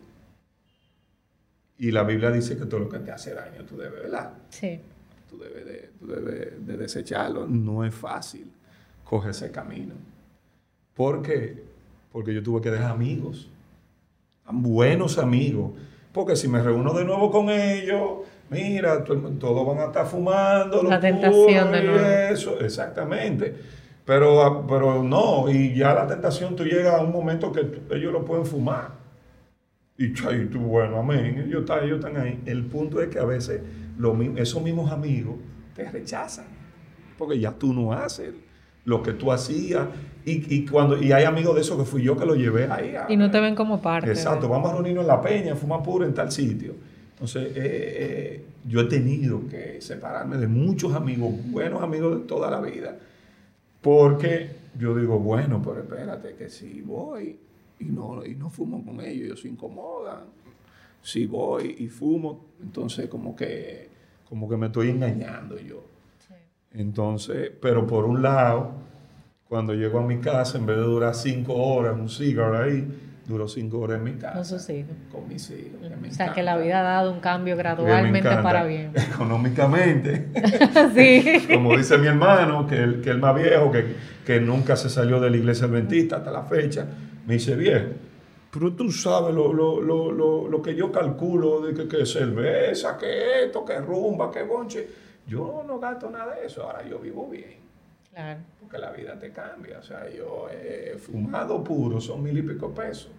Y 1.78 1.90
la 1.90 2.04
Biblia 2.04 2.30
dice 2.30 2.56
que 2.56 2.64
todo 2.64 2.80
lo 2.80 2.88
que 2.88 2.98
te 2.98 3.12
hace 3.12 3.34
daño 3.34 3.64
tú 3.68 3.76
debes, 3.76 4.02
¿verdad? 4.02 4.32
Sí. 4.48 4.80
Tú 5.28 5.38
debes 5.38 5.66
de, 5.66 6.76
desecharlo. 6.76 7.46
No 7.46 7.84
es 7.84 7.94
fácil 7.94 8.50
coger 9.04 9.30
ese 9.30 9.50
camino. 9.50 9.94
¿Por 10.94 11.22
qué? 11.22 11.64
Porque 12.10 12.32
yo 12.32 12.42
tuve 12.42 12.62
que 12.62 12.70
dejar 12.70 12.92
amigos, 12.92 13.50
buenos 14.50 15.18
amigos. 15.18 15.72
Porque 16.12 16.34
si 16.34 16.48
me 16.48 16.62
reúno 16.62 16.94
de 16.94 17.04
nuevo 17.04 17.30
con 17.30 17.50
ellos, 17.50 18.20
mira, 18.48 19.04
todos 19.04 19.66
van 19.66 19.78
a 19.78 19.86
estar 19.86 20.06
fumando. 20.06 20.82
La 20.82 20.98
tentación 20.98 21.72
de 21.72 21.82
no. 21.82 21.96
Eso, 21.98 22.58
exactamente. 22.60 23.54
Pero, 24.06 24.40
ah, 24.42 24.66
pero 24.66 25.02
no, 25.02 25.50
y 25.50 25.74
ya 25.74 25.92
la 25.92 26.06
tentación 26.06 26.56
tú 26.56 26.64
llegas 26.64 26.94
a 26.94 27.02
un 27.02 27.12
momento 27.12 27.52
que 27.52 27.60
ellos 27.90 28.12
lo 28.12 28.24
pueden 28.24 28.46
fumar. 28.46 29.05
Y, 29.98 30.12
tú, 30.12 30.58
bueno, 30.60 30.98
amén, 30.98 31.44
ellos 31.46 31.60
están, 31.60 31.84
ellos 31.84 31.98
están 32.04 32.16
ahí. 32.18 32.42
El 32.44 32.64
punto 32.64 33.00
es 33.00 33.08
que 33.08 33.18
a 33.18 33.24
veces 33.24 33.62
esos 34.36 34.62
mismos 34.62 34.92
amigos 34.92 35.36
te 35.74 35.90
rechazan, 35.90 36.44
porque 37.16 37.38
ya 37.38 37.52
tú 37.52 37.72
no 37.72 37.92
haces 37.92 38.34
lo 38.84 39.02
que 39.02 39.12
tú 39.12 39.32
hacías. 39.32 39.88
Y, 40.24 40.66
cuando, 40.66 41.00
y 41.00 41.12
hay 41.12 41.24
amigos 41.24 41.54
de 41.54 41.60
esos 41.60 41.78
que 41.78 41.84
fui 41.84 42.02
yo 42.02 42.16
que 42.16 42.26
lo 42.26 42.34
llevé 42.34 42.64
ahí. 42.64 42.94
y 43.08 43.16
no 43.16 43.30
te 43.30 43.40
ven 43.40 43.54
como 43.54 43.80
parte. 43.80 44.10
Exacto, 44.10 44.48
vamos 44.48 44.70
a 44.70 44.74
reunirnos 44.74 45.02
en 45.02 45.08
la 45.08 45.22
peña, 45.22 45.54
fumar 45.54 45.82
puro 45.82 46.04
en 46.04 46.12
tal 46.12 46.32
sitio. 46.32 46.74
Entonces, 47.12 47.44
eh, 47.44 47.52
eh, 47.56 48.44
yo 48.66 48.80
he 48.80 48.84
tenido 48.84 49.46
que 49.48 49.80
separarme 49.80 50.36
de 50.36 50.48
muchos 50.48 50.94
amigos, 50.94 51.32
buenos 51.46 51.82
amigos 51.82 52.18
de 52.18 52.26
toda 52.26 52.50
la 52.50 52.60
vida, 52.60 52.98
porque 53.80 54.50
yo 54.78 54.94
digo, 54.94 55.18
bueno, 55.18 55.62
pero 55.62 55.80
espérate, 55.80 56.34
que 56.34 56.50
si 56.50 56.82
voy 56.82 57.38
y 57.78 57.84
no, 57.86 58.24
y 58.24 58.34
no 58.34 58.50
fumo 58.50 58.84
con 58.84 59.00
ellos, 59.00 59.26
ellos 59.26 59.40
se 59.40 59.48
incomodan. 59.48 60.24
Si 61.02 61.26
voy 61.26 61.76
y 61.78 61.88
fumo, 61.88 62.46
entonces 62.60 63.08
como 63.08 63.36
que, 63.36 63.88
como 64.28 64.48
que 64.48 64.56
me 64.56 64.66
estoy 64.66 64.90
engañando 64.90 65.58
yo. 65.58 65.84
Entonces, 66.72 67.52
pero 67.60 67.86
por 67.86 68.04
un 68.04 68.22
lado, 68.22 68.72
cuando 69.48 69.72
llego 69.72 70.00
a 70.00 70.02
mi 70.02 70.18
casa, 70.18 70.58
en 70.58 70.66
vez 70.66 70.76
de 70.76 70.82
durar 70.82 71.14
cinco 71.14 71.54
horas 71.54 71.94
un 71.94 72.08
cigarro 72.08 72.62
ahí, 72.62 72.86
duró 73.26 73.48
cinco 73.48 73.80
horas 73.80 73.98
en 73.98 74.04
mi 74.04 74.12
casa. 74.12 74.34
Con 74.34 74.44
sus 74.44 74.68
hijos. 74.70 74.96
Con 75.10 75.28
mis 75.28 75.50
hijos. 75.50 75.80
o 75.82 76.14
sea, 76.14 76.32
que 76.32 76.42
la 76.42 76.56
vida 76.56 76.80
ha 76.80 76.82
dado 76.82 77.12
un 77.12 77.20
cambio 77.20 77.56
gradualmente 77.56 78.28
para 78.28 78.64
bien. 78.64 78.92
Económicamente. 79.14 80.28
sí. 80.94 81.46
Como 81.52 81.76
dice 81.76 81.98
mi 81.98 82.06
hermano, 82.06 82.66
que 82.66 82.76
el, 82.76 83.00
que 83.00 83.10
el 83.10 83.18
más 83.18 83.34
viejo, 83.34 83.70
que, 83.70 83.94
que 84.24 84.40
nunca 84.40 84.76
se 84.76 84.88
salió 84.90 85.20
de 85.20 85.30
la 85.30 85.36
iglesia 85.36 85.66
adventista 85.66 86.16
hasta 86.16 86.30
la 86.30 86.42
fecha, 86.42 86.86
me 87.26 87.34
dice, 87.34 87.54
viejo, 87.54 87.88
pero 88.50 88.72
tú 88.72 88.90
sabes 88.90 89.34
lo, 89.34 89.52
lo, 89.52 89.82
lo, 89.82 90.48
lo 90.48 90.62
que 90.62 90.74
yo 90.74 90.90
calculo 90.90 91.60
de 91.60 91.74
que, 91.74 91.86
que 91.86 92.06
cerveza, 92.06 92.96
que 92.96 93.44
esto, 93.44 93.64
que 93.64 93.78
rumba, 93.78 94.30
que 94.30 94.42
bonche 94.42 94.88
yo 95.26 95.64
no 95.66 95.78
gasto 95.78 96.08
nada 96.08 96.36
de 96.36 96.46
eso, 96.46 96.62
ahora 96.62 96.86
yo 96.88 96.98
vivo 96.98 97.28
bien. 97.28 97.56
Claro. 98.12 98.40
Porque 98.60 98.78
la 98.78 98.92
vida 98.92 99.18
te 99.18 99.30
cambia. 99.32 99.78
O 99.78 99.82
sea, 99.82 100.08
yo 100.10 100.48
he 100.50 100.96
fumado 100.98 101.62
puro, 101.62 102.00
son 102.00 102.22
mil 102.22 102.38
y 102.38 102.42
pico 102.42 102.72
pesos. 102.72 103.10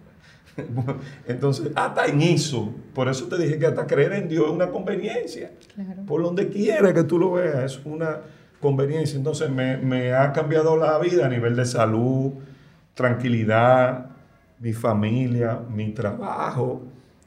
Entonces, 1.26 1.70
hasta 1.74 2.06
en 2.06 2.22
eso, 2.22 2.72
por 2.94 3.08
eso 3.08 3.26
te 3.26 3.38
dije 3.38 3.58
que 3.58 3.66
hasta 3.66 3.86
creer 3.86 4.14
en 4.14 4.28
Dios 4.28 4.46
es 4.46 4.52
una 4.52 4.70
conveniencia. 4.70 5.52
Claro. 5.74 6.02
Por 6.06 6.22
donde 6.22 6.48
quiera 6.48 6.92
que 6.92 7.04
tú 7.04 7.18
lo 7.18 7.32
veas, 7.32 7.76
es 7.76 7.80
una 7.84 8.20
conveniencia. 8.60 9.16
Entonces, 9.16 9.50
me, 9.50 9.76
me 9.76 10.14
ha 10.14 10.32
cambiado 10.32 10.76
la 10.76 10.98
vida 10.98 11.26
a 11.26 11.28
nivel 11.28 11.54
de 11.54 11.66
salud, 11.66 12.32
tranquilidad, 12.98 14.06
mi 14.58 14.72
familia, 14.72 15.60
mi 15.72 15.92
trabajo. 15.92 16.82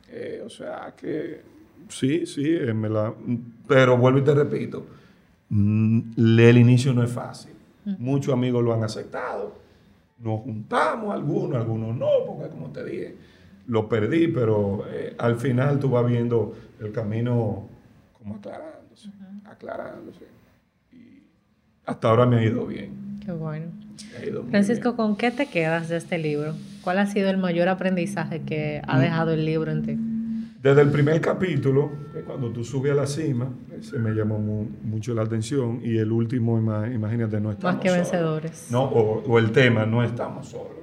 Eh, 0.09 0.43
o 0.45 0.49
sea, 0.49 0.93
que 0.97 1.41
sí, 1.87 2.25
sí, 2.25 2.43
eh, 2.45 2.73
me 2.73 2.89
la, 2.89 3.13
pero 3.65 3.97
vuelvo 3.97 4.19
y 4.19 4.23
te 4.23 4.33
repito, 4.35 4.85
mm, 5.47 5.99
el 6.17 6.57
inicio 6.57 6.93
no 6.93 7.03
es 7.03 7.11
fácil. 7.11 7.53
Muchos 7.97 8.33
amigos 8.33 8.63
lo 8.63 8.73
han 8.73 8.83
aceptado, 8.83 9.55
nos 10.19 10.41
juntamos 10.41 11.15
algunos, 11.15 11.57
algunos 11.57 11.95
no, 11.95 12.09
porque 12.27 12.49
como 12.49 12.69
te 12.69 12.83
dije, 12.83 13.15
lo 13.67 13.87
perdí, 13.87 14.27
pero 14.27 14.83
eh, 14.89 15.15
al 15.17 15.37
final 15.37 15.79
tú 15.79 15.89
vas 15.89 16.05
viendo 16.05 16.53
el 16.79 16.91
camino 16.91 17.67
como 18.19 18.35
aclarándose, 18.35 19.09
aclarándose. 19.45 20.25
Y 20.91 21.23
hasta 21.85 22.09
ahora 22.09 22.25
me 22.25 22.39
ha 22.39 22.43
ido 22.43 22.67
bien. 22.67 23.19
Qué 23.25 23.31
bueno. 23.31 23.80
Francisco, 24.49 24.95
¿con 24.95 25.15
qué 25.15 25.31
te 25.31 25.47
quedas 25.47 25.89
de 25.89 25.97
este 25.97 26.17
libro? 26.17 26.53
¿Cuál 26.83 26.99
ha 26.99 27.05
sido 27.05 27.29
el 27.29 27.37
mayor 27.37 27.67
aprendizaje 27.67 28.41
que 28.41 28.81
ha 28.87 28.97
mm. 28.97 29.01
dejado 29.01 29.31
el 29.31 29.45
libro 29.45 29.71
en 29.71 29.81
ti? 29.83 29.97
Desde 30.61 30.81
el 30.81 30.91
primer 30.91 31.19
capítulo, 31.21 31.91
cuando 32.25 32.51
tú 32.51 32.63
subes 32.63 32.91
a 32.91 32.95
la 32.95 33.07
cima, 33.07 33.49
se 33.81 33.97
me 33.97 34.11
llamó 34.11 34.37
mucho 34.37 35.11
la 35.15 35.23
atención, 35.23 35.79
y 35.83 35.97
el 35.97 36.11
último, 36.11 36.59
imagínate, 36.59 37.41
no 37.41 37.51
estamos 37.51 37.75
Más 37.75 37.83
que 37.83 37.91
vencedores. 37.91 38.67
No, 38.69 38.83
o, 38.83 39.39
el 39.39 39.51
tema, 39.51 39.87
no 39.87 40.03
estamos 40.03 40.49
solos. 40.49 40.77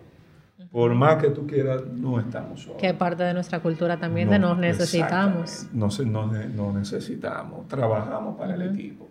Por 0.73 0.95
más 0.95 1.23
que 1.23 1.31
tú 1.31 1.47
quieras, 1.47 1.83
no 1.95 2.19
estamos 2.19 2.61
solos. 2.61 2.81
Que 2.81 2.93
parte 2.93 3.23
de 3.23 3.33
nuestra 3.33 3.61
cultura 3.61 3.97
también 3.99 4.29
de 4.29 4.41
nos 4.41 4.59
necesitamos. 4.59 5.69
No, 5.73 5.89
no, 6.05 6.73
necesitamos, 6.73 7.69
trabajamos 7.69 8.37
para 8.37 8.57
el 8.57 8.63
equipo. 8.63 9.09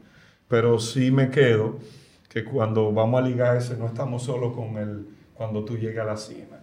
Pero 0.49 0.79
sí 0.79 1.11
me 1.11 1.29
quedo 1.29 1.79
que 2.43 2.50
cuando 2.50 2.91
vamos 2.91 3.21
a 3.21 3.26
ligar 3.26 3.58
ese, 3.58 3.78
no 3.78 3.88
estamos 3.88 4.23
solos 4.23 4.54
con 4.54 4.78
el, 4.78 5.08
cuando 5.34 5.63
tú 5.63 5.78
llegas 5.78 6.06
a 6.06 6.12
la 6.12 6.17
cima 6.17 6.58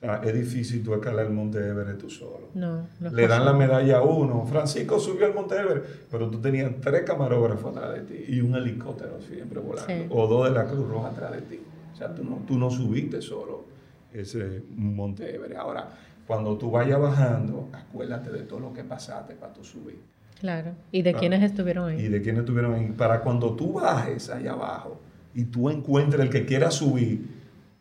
es 0.00 0.34
difícil 0.34 0.82
tú 0.82 0.94
escalar 0.94 1.26
el 1.26 1.32
Monte 1.32 1.58
Everest 1.58 2.00
tú 2.00 2.08
solo. 2.08 2.48
No, 2.54 2.86
Le 3.00 3.28
dan 3.28 3.44
la 3.44 3.52
medalla 3.52 3.98
a 3.98 4.02
uno. 4.02 4.46
Francisco 4.46 4.98
subió 4.98 5.26
al 5.26 5.34
Monte 5.34 5.56
Everest, 5.56 5.86
pero 6.10 6.30
tú 6.30 6.40
tenías 6.40 6.72
tres 6.80 7.02
camarógrafos 7.02 7.76
atrás 7.76 7.94
de 7.94 8.00
ti 8.02 8.34
y 8.34 8.40
un 8.40 8.54
helicóptero 8.54 9.20
siempre 9.20 9.60
volando. 9.60 10.14
O 10.14 10.26
dos 10.26 10.48
de 10.48 10.52
la 10.52 10.64
Cruz 10.64 10.88
Roja 10.88 11.08
atrás 11.08 11.32
de 11.32 11.42
ti. 11.42 11.60
O 11.92 11.96
sea, 11.96 12.14
tú 12.14 12.24
no, 12.24 12.42
tú 12.46 12.58
no 12.58 12.70
subiste 12.70 13.20
solo 13.20 13.64
ese 14.12 14.62
Monte 14.74 15.34
Everest. 15.34 15.60
Ahora, 15.60 15.90
cuando 16.26 16.56
tú 16.56 16.70
vayas 16.70 16.98
bajando, 16.98 17.68
acuérdate 17.72 18.30
de 18.30 18.42
todo 18.44 18.60
lo 18.60 18.72
que 18.72 18.84
pasaste 18.84 19.34
para 19.34 19.52
tú 19.52 19.62
subir. 19.62 20.00
Claro. 20.40 20.72
¿Y 20.90 21.02
de 21.02 21.14
quiénes 21.14 21.42
estuvieron 21.42 21.90
ahí? 21.90 22.00
Y 22.00 22.08
de 22.08 22.20
quiénes 22.22 22.40
estuvieron 22.40 22.74
ahí. 22.74 22.92
Para 22.96 23.20
cuando 23.20 23.54
tú 23.54 23.74
bajes 23.74 24.30
allá 24.30 24.52
abajo 24.52 25.00
y 25.34 25.44
tú 25.44 25.70
encuentres 25.70 26.22
el 26.22 26.30
que 26.30 26.44
quiera 26.44 26.70
subir, 26.70 27.26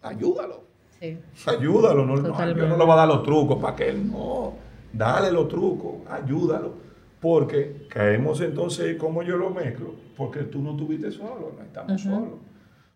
ayúdalo 0.02 0.70
Ayúdalo, 1.46 2.06
no, 2.06 2.16
yo 2.18 2.68
no 2.68 2.78
le 2.78 2.84
voy 2.84 2.92
a 2.92 2.96
dar 2.96 3.08
los 3.08 3.24
trucos 3.24 3.62
para 3.62 3.76
que 3.76 3.90
él 3.90 4.12
no. 4.12 4.54
Dale 4.92 5.32
los 5.32 5.48
trucos, 5.48 5.96
ayúdalo. 6.10 6.74
Porque 7.22 7.86
caemos 7.90 8.42
entonces, 8.42 8.98
como 8.98 9.24
yo 9.24 9.38
lo 9.38 9.50
mezclo, 9.50 9.94
porque 10.16 10.44
tú 10.44 10.62
no 10.62 10.72
estuviste 10.72 11.12
solo, 11.12 11.54
no 11.58 11.64
estamos 11.64 12.02
solos. 12.02 12.40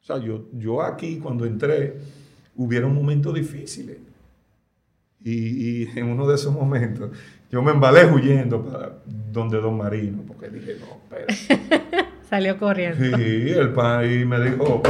O 0.02 0.06
sea, 0.06 0.18
yo, 0.18 0.46
yo 0.54 0.82
aquí 0.82 1.18
cuando 1.18 1.46
entré, 1.46 1.98
hubieron 2.56 2.94
momentos 2.94 3.34
difíciles. 3.34 3.98
Y, 5.24 5.84
y, 5.84 5.90
en 5.96 6.10
uno 6.10 6.28
de 6.28 6.36
esos 6.36 6.54
momentos, 6.54 7.12
yo 7.54 7.62
me 7.62 7.70
embalé 7.70 8.12
huyendo 8.12 8.66
para 8.66 8.94
donde 9.06 9.62
Don 9.62 9.78
Marino, 9.78 10.24
porque 10.28 10.50
dije, 10.50 10.76
no, 10.80 10.98
espera. 11.04 12.10
Salió 12.24 12.58
corriendo. 12.58 13.16
Sí, 13.16 13.52
el 13.52 13.72
país 13.74 14.26
me 14.26 14.40
dijo, 14.40 14.82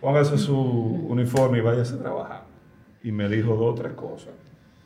póngase 0.00 0.38
su 0.38 0.58
uniforme 0.58 1.58
y 1.58 1.60
váyase 1.60 1.94
a 1.94 1.98
trabajar. 1.98 2.42
Y 3.04 3.12
me 3.12 3.28
dijo 3.28 3.54
dos 3.54 3.74
o 3.74 3.80
tres 3.80 3.92
cosas. 3.92 4.34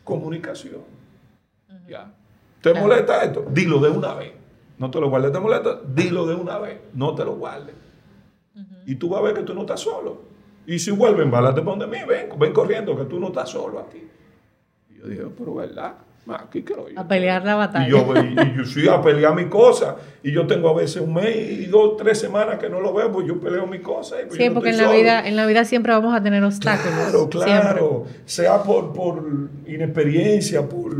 Comunicación. 0.05 0.83
Ya. 1.89 2.13
¿Te 2.61 2.75
molesta 2.75 3.25
esto? 3.25 3.47
Dilo 3.51 3.79
de 3.79 3.89
una 3.89 4.13
vez. 4.13 4.33
No 4.77 4.91
te 4.91 5.01
lo 5.01 5.09
guardes. 5.09 5.33
¿Te 5.33 5.41
molesta? 5.41 5.81
Dilo 5.95 6.27
de 6.27 6.35
una 6.35 6.59
vez. 6.59 6.79
No 6.93 7.15
te 7.15 7.25
lo 7.25 7.37
guardes. 7.37 7.75
Y 8.85 8.97
tú 8.97 9.09
vas 9.09 9.21
a 9.21 9.25
ver 9.25 9.35
que 9.35 9.45
tú 9.45 9.55
no 9.55 9.63
estás 9.63 9.81
solo. 9.81 10.25
Y 10.67 10.79
si 10.79 10.91
vuelven, 10.91 11.31
válate 11.31 11.63
por 11.63 11.79
donde 11.79 11.87
mí. 11.87 12.05
Ven, 12.07 12.39
ven 12.39 12.53
corriendo, 12.53 12.95
que 12.95 13.07
tú 13.07 13.19
no 13.19 13.29
estás 13.29 13.49
solo 13.49 13.79
aquí. 13.79 14.07
Y 14.91 14.99
yo 14.99 15.07
dije, 15.07 15.23
pero 15.39 15.55
¿verdad? 15.55 15.95
A 16.97 17.09
pelear 17.09 17.45
la 17.45 17.57
batalla. 17.57 17.89
Y 17.89 17.91
yo, 17.91 18.15
y, 18.17 18.57
yo 18.57 18.65
sí, 18.65 18.89
a 18.89 19.03
pelear 19.03 19.35
mi 19.35 19.47
cosa. 19.47 19.97
Y 20.23 20.33
yo 20.33 20.47
tengo 20.47 20.69
a 20.69 20.75
veces 20.75 21.03
un 21.03 21.15
mes 21.15 21.35
y 21.35 21.67
dos, 21.67 21.97
tres 21.97 22.19
semanas 22.19 22.59
que 22.59 22.69
no 22.69 22.81
lo 22.81 22.95
veo, 22.95 23.11
pues 23.11 23.27
yo 23.27 23.41
peleo 23.41 23.67
mi 23.67 23.81
cosa. 23.81 24.17
Pues 24.29 24.39
sí, 24.39 24.51
porque 24.51 24.71
en 24.71 24.79
la, 24.79 24.91
vida, 24.93 25.27
en 25.27 25.37
la 25.37 25.47
vida 25.47 25.65
siempre 25.65 25.93
vamos 25.93 26.15
a 26.15 26.23
tener 26.23 26.45
obstáculos. 26.45 27.29
Claro, 27.29 27.29
claro. 27.29 28.05
Sea 28.25 28.63
por, 28.63 28.93
por 28.93 29.25
inexperiencia, 29.67 30.69
por 30.69 30.95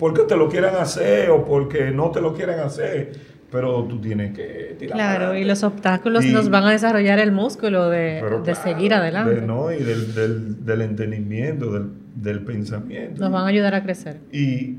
porque 0.00 0.22
te 0.22 0.34
lo 0.34 0.48
quieran 0.48 0.76
hacer 0.76 1.30
o 1.30 1.44
porque 1.44 1.90
no 1.90 2.10
te 2.10 2.22
lo 2.22 2.32
quieran 2.32 2.60
hacer. 2.60 3.12
Pero 3.50 3.84
tú 3.84 4.00
tienes 4.00 4.32
que 4.36 4.76
tirar. 4.78 4.96
Claro, 4.96 5.36
y 5.36 5.44
los 5.44 5.62
obstáculos 5.64 6.24
nos 6.26 6.50
van 6.50 6.64
a 6.64 6.70
desarrollar 6.70 7.18
el 7.18 7.32
músculo 7.32 7.90
de, 7.90 8.22
de 8.44 8.54
seguir 8.54 8.94
adelante. 8.94 9.40
no, 9.42 9.72
y 9.72 9.82
del, 9.82 10.14
del, 10.14 10.64
del 10.64 10.82
entendimiento, 10.82 11.72
del 11.72 11.90
del 12.14 12.44
pensamiento. 12.44 13.20
Nos 13.20 13.32
van 13.32 13.44
a 13.44 13.48
ayudar 13.48 13.74
a 13.74 13.82
crecer. 13.82 14.20
Y 14.32 14.76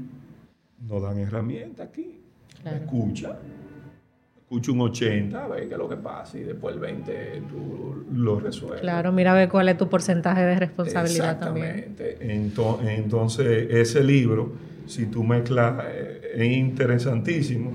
nos 0.88 1.02
dan 1.02 1.18
herramientas 1.20 1.88
aquí. 1.88 2.20
Escucha. 2.64 3.38
Escucha 4.42 4.72
un 4.74 4.82
80, 4.82 5.46
a 5.46 5.48
ver 5.48 5.68
qué 5.68 5.74
es 5.74 5.80
lo 5.80 5.88
que 5.88 5.96
pasa 5.96 6.38
y 6.38 6.42
después 6.42 6.76
el 6.76 6.82
20 6.82 7.44
tú 7.50 8.06
lo 8.14 8.38
resuelves. 8.40 8.82
Claro, 8.82 9.14
mira 9.14 9.32
a 9.32 9.36
ver 9.36 9.48
cuál 9.48 9.70
es 9.70 9.78
tu 9.78 9.88
porcentaje 9.88 10.42
de 10.42 10.60
responsabilidad 10.60 11.32
Exactamente. 11.32 12.18
Entonces, 12.20 13.68
ese 13.72 14.04
libro, 14.04 14.52
si 14.88 15.06
tú 15.06 15.24
mezclas, 15.24 15.86
eh, 15.88 16.34
es 16.36 16.52
interesantísimo. 16.52 17.72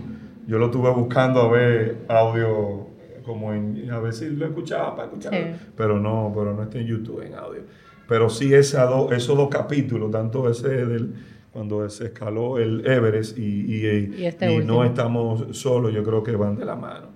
Yo 0.47 0.59
lo 0.59 0.67
estuve 0.67 0.91
buscando 0.91 1.41
a 1.41 1.51
ver 1.51 1.99
audio, 2.09 2.87
como 3.25 3.53
en, 3.53 3.91
a 3.91 3.99
ver 3.99 4.13
si 4.13 4.29
lo 4.29 4.47
escuchaba 4.47 4.95
para 4.95 5.09
escucharlo, 5.09 5.57
pero 5.77 5.99
no, 5.99 6.33
pero 6.35 6.55
no 6.55 6.63
está 6.63 6.79
en 6.79 6.87
YouTube 6.87 7.23
en 7.23 7.35
audio. 7.35 7.63
Pero 8.09 8.31
sí 8.31 8.55
esa 8.55 8.89
esos 9.11 9.37
dos 9.37 9.49
capítulos, 9.49 10.11
tanto 10.11 10.49
ese 10.49 10.69
del 10.69 11.15
cuando 11.57 11.89
se 11.89 12.05
escaló 12.05 12.59
el 12.59 12.87
Everest 12.87 13.39
y, 13.39 13.87
este 14.27 14.63
no 14.63 14.85
estamos 14.85 15.57
solos, 15.57 15.91
yo 15.95 16.05
creo 16.05 16.23
que 16.23 16.37
van 16.37 16.55
de 16.55 16.67
la 16.67 16.77
mano. 16.77 17.07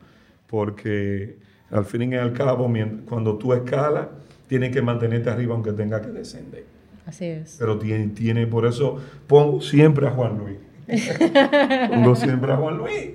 Porque 0.46 1.36
al 1.70 1.84
fin 1.84 2.10
y 2.10 2.16
al 2.16 2.32
cabo, 2.32 2.72
cuando 3.04 3.36
tú 3.36 3.52
escalas, 3.52 4.06
tienes 4.46 4.72
que 4.72 4.80
mantenerte 4.80 5.28
arriba 5.28 5.54
aunque 5.54 5.72
tenga 5.72 6.00
que 6.00 6.08
descender. 6.08 6.64
Así 7.04 7.26
es. 7.26 7.56
Pero 7.58 7.78
tiene, 7.78 8.06
tiene 8.08 8.46
por 8.46 8.64
eso 8.64 8.96
pongo 9.26 9.60
siempre 9.60 10.06
a 10.06 10.10
Juan 10.10 10.38
Luis. 10.38 10.56
pongo 11.90 12.16
siempre 12.16 12.50
a 12.50 12.56
Juan 12.56 12.78
Luis. 12.78 13.10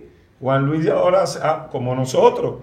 Juan 0.46 0.64
Luis 0.68 0.88
ahora, 0.88 1.24
ah, 1.42 1.68
como 1.72 1.96
nosotros, 1.96 2.58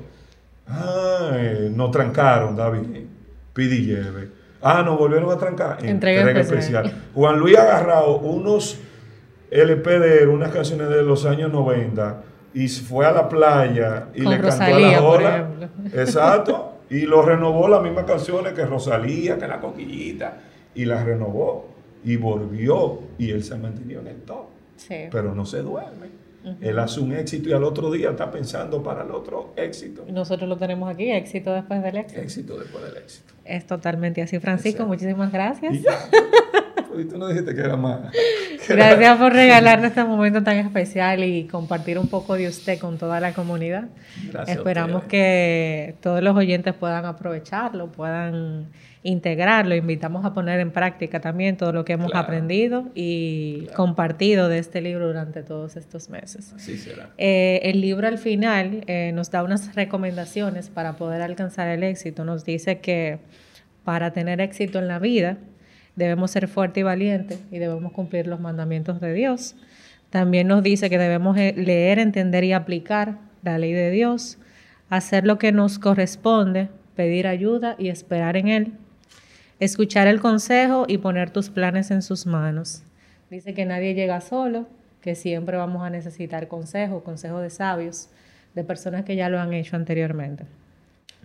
ah, 0.68 1.32
nos 1.72 1.90
trancaron, 1.90 2.54
David, 2.54 3.06
pidi 3.52 3.86
lleve 3.86 4.28
Ah, 4.62 4.84
nos 4.84 4.96
volvieron 4.96 5.28
a 5.32 5.36
trancar. 5.36 5.84
Entrega, 5.84 6.30
especial. 6.30 7.08
Juan 7.12 7.40
Luis 7.40 7.58
ha 7.58 7.62
agarrado 7.62 8.18
unos 8.18 8.78
LP 9.50 9.98
de 9.98 10.28
unas 10.28 10.52
canciones 10.52 10.90
de 10.90 11.02
los 11.02 11.26
años 11.26 11.52
90 11.52 12.22
y 12.54 12.68
fue 12.68 13.04
a 13.04 13.10
la 13.10 13.28
playa 13.28 14.06
y 14.14 14.20
le 14.20 14.38
cantó 14.38 14.62
a 14.62 14.78
la 14.78 15.02
ola. 15.02 15.48
Exacto. 15.92 16.68
Y 16.88 17.06
lo 17.06 17.22
renovó 17.22 17.68
las 17.68 17.82
mismas 17.82 18.04
canciones 18.04 18.52
que 18.52 18.66
Rosalía, 18.66 19.38
que 19.38 19.48
la 19.48 19.58
coquillita. 19.60 20.36
Y 20.74 20.84
las 20.84 21.04
renovó. 21.06 21.70
Y 22.04 22.16
volvió. 22.16 23.00
Y 23.16 23.30
él 23.30 23.42
se 23.42 23.56
mantenió 23.56 24.00
en 24.00 24.08
el 24.08 24.20
top. 24.20 24.44
Sí. 24.76 25.08
Pero 25.10 25.34
no 25.34 25.46
se 25.46 25.62
duerme. 25.62 26.21
Él 26.60 26.78
hace 26.78 27.00
un 27.00 27.12
éxito 27.12 27.48
y 27.48 27.52
al 27.52 27.64
otro 27.64 27.90
día 27.90 28.10
está 28.10 28.30
pensando 28.30 28.82
para 28.82 29.04
el 29.04 29.10
otro 29.10 29.52
éxito. 29.56 30.04
Nosotros 30.08 30.48
lo 30.48 30.56
tenemos 30.56 30.90
aquí, 30.90 31.10
éxito 31.10 31.52
después 31.52 31.82
del 31.82 31.96
éxito. 31.98 32.20
Éxito 32.20 32.58
después 32.58 32.84
del 32.84 32.96
éxito. 32.96 33.32
Es 33.44 33.66
totalmente 33.66 34.22
así. 34.22 34.38
Francisco, 34.38 34.84
muchísimas 34.86 35.32
gracias. 35.32 35.74
Y 35.74 35.84
pues, 36.92 37.08
tú 37.08 37.18
no 37.18 37.28
dijiste 37.28 37.54
que 37.54 37.60
era 37.60 37.76
más. 37.76 38.00
Gracias 38.68 39.18
por 39.18 39.32
regalarnos 39.32 39.88
este 39.88 40.04
momento 40.04 40.42
tan 40.42 40.56
especial 40.58 41.24
y 41.24 41.44
compartir 41.44 41.98
un 41.98 42.08
poco 42.08 42.34
de 42.34 42.48
usted 42.48 42.78
con 42.78 42.98
toda 42.98 43.20
la 43.20 43.32
comunidad. 43.32 43.88
Gracias 44.30 44.56
Esperamos 44.56 45.04
que 45.04 45.96
todos 46.00 46.22
los 46.22 46.36
oyentes 46.36 46.74
puedan 46.74 47.04
aprovecharlo, 47.04 47.90
puedan 47.90 48.68
integrarlo. 49.02 49.74
Invitamos 49.74 50.24
a 50.24 50.32
poner 50.32 50.60
en 50.60 50.70
práctica 50.70 51.20
también 51.20 51.56
todo 51.56 51.72
lo 51.72 51.84
que 51.84 51.94
hemos 51.94 52.14
aprendido 52.14 52.88
y 52.94 53.66
compartido 53.74 54.48
de 54.48 54.58
este 54.58 54.80
libro 54.80 55.08
durante 55.08 55.42
todos 55.42 55.76
estos 55.76 56.08
meses. 56.08 56.52
Así 56.54 56.76
será. 56.76 57.10
Eh, 57.18 57.60
el 57.64 57.80
libro 57.80 58.06
al 58.06 58.18
final 58.18 58.84
eh, 58.86 59.10
nos 59.12 59.30
da 59.30 59.42
unas 59.42 59.74
recomendaciones 59.74 60.70
para 60.70 60.94
poder 60.96 61.22
alcanzar 61.22 61.68
el 61.68 61.82
éxito. 61.82 62.24
Nos 62.24 62.44
dice 62.44 62.78
que 62.78 63.18
para 63.84 64.12
tener 64.12 64.40
éxito 64.40 64.78
en 64.78 64.88
la 64.88 64.98
vida 64.98 65.38
debemos 65.96 66.30
ser 66.30 66.48
fuertes 66.48 66.80
y 66.80 66.84
valientes 66.84 67.40
y 67.50 67.58
debemos 67.58 67.92
cumplir 67.92 68.26
los 68.26 68.40
mandamientos 68.40 69.00
de 69.00 69.12
Dios. 69.12 69.54
También 70.10 70.48
nos 70.48 70.62
dice 70.62 70.90
que 70.90 70.98
debemos 70.98 71.36
eh, 71.36 71.54
leer, 71.56 71.98
entender 71.98 72.44
y 72.44 72.52
aplicar 72.52 73.18
la 73.42 73.58
ley 73.58 73.72
de 73.72 73.90
Dios, 73.90 74.38
hacer 74.90 75.24
lo 75.26 75.38
que 75.38 75.52
nos 75.52 75.78
corresponde, 75.78 76.68
pedir 76.96 77.26
ayuda 77.26 77.76
y 77.78 77.88
esperar 77.88 78.36
en 78.36 78.48
Él 78.48 78.72
escuchar 79.64 80.08
el 80.08 80.20
consejo 80.20 80.86
y 80.88 80.98
poner 80.98 81.30
tus 81.30 81.48
planes 81.48 81.92
en 81.92 82.02
sus 82.02 82.26
manos. 82.26 82.82
Dice 83.30 83.54
que 83.54 83.64
nadie 83.64 83.94
llega 83.94 84.20
solo, 84.20 84.66
que 85.00 85.14
siempre 85.14 85.56
vamos 85.56 85.84
a 85.84 85.90
necesitar 85.90 86.48
consejo, 86.48 87.04
consejo 87.04 87.38
de 87.38 87.48
sabios, 87.48 88.08
de 88.56 88.64
personas 88.64 89.04
que 89.04 89.14
ya 89.14 89.28
lo 89.28 89.38
han 89.38 89.52
hecho 89.52 89.76
anteriormente. 89.76 90.46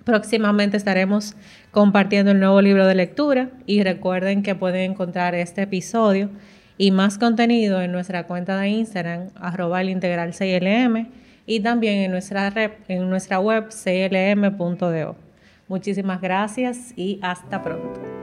Próximamente 0.03 0.77
estaremos 0.77 1.35
compartiendo 1.71 2.31
el 2.31 2.39
nuevo 2.39 2.61
libro 2.61 2.87
de 2.87 2.95
lectura 2.95 3.49
y 3.65 3.83
recuerden 3.83 4.43
que 4.43 4.55
pueden 4.55 4.91
encontrar 4.91 5.35
este 5.35 5.63
episodio 5.63 6.29
y 6.77 6.91
más 6.91 7.17
contenido 7.17 7.81
en 7.81 7.91
nuestra 7.91 8.27
cuenta 8.27 8.57
de 8.59 8.69
Instagram, 8.69 9.29
arroba 9.35 9.81
el 9.81 9.99
CLM, 9.99 11.07
y 11.45 11.61
también 11.61 11.99
en 11.99 12.11
nuestra, 12.11 12.53
en 12.87 13.09
nuestra 13.09 13.39
web 13.39 13.69
clm.do. 13.69 15.15
Muchísimas 15.67 16.21
gracias 16.21 16.93
y 16.95 17.19
hasta 17.21 17.63
pronto. 17.63 18.16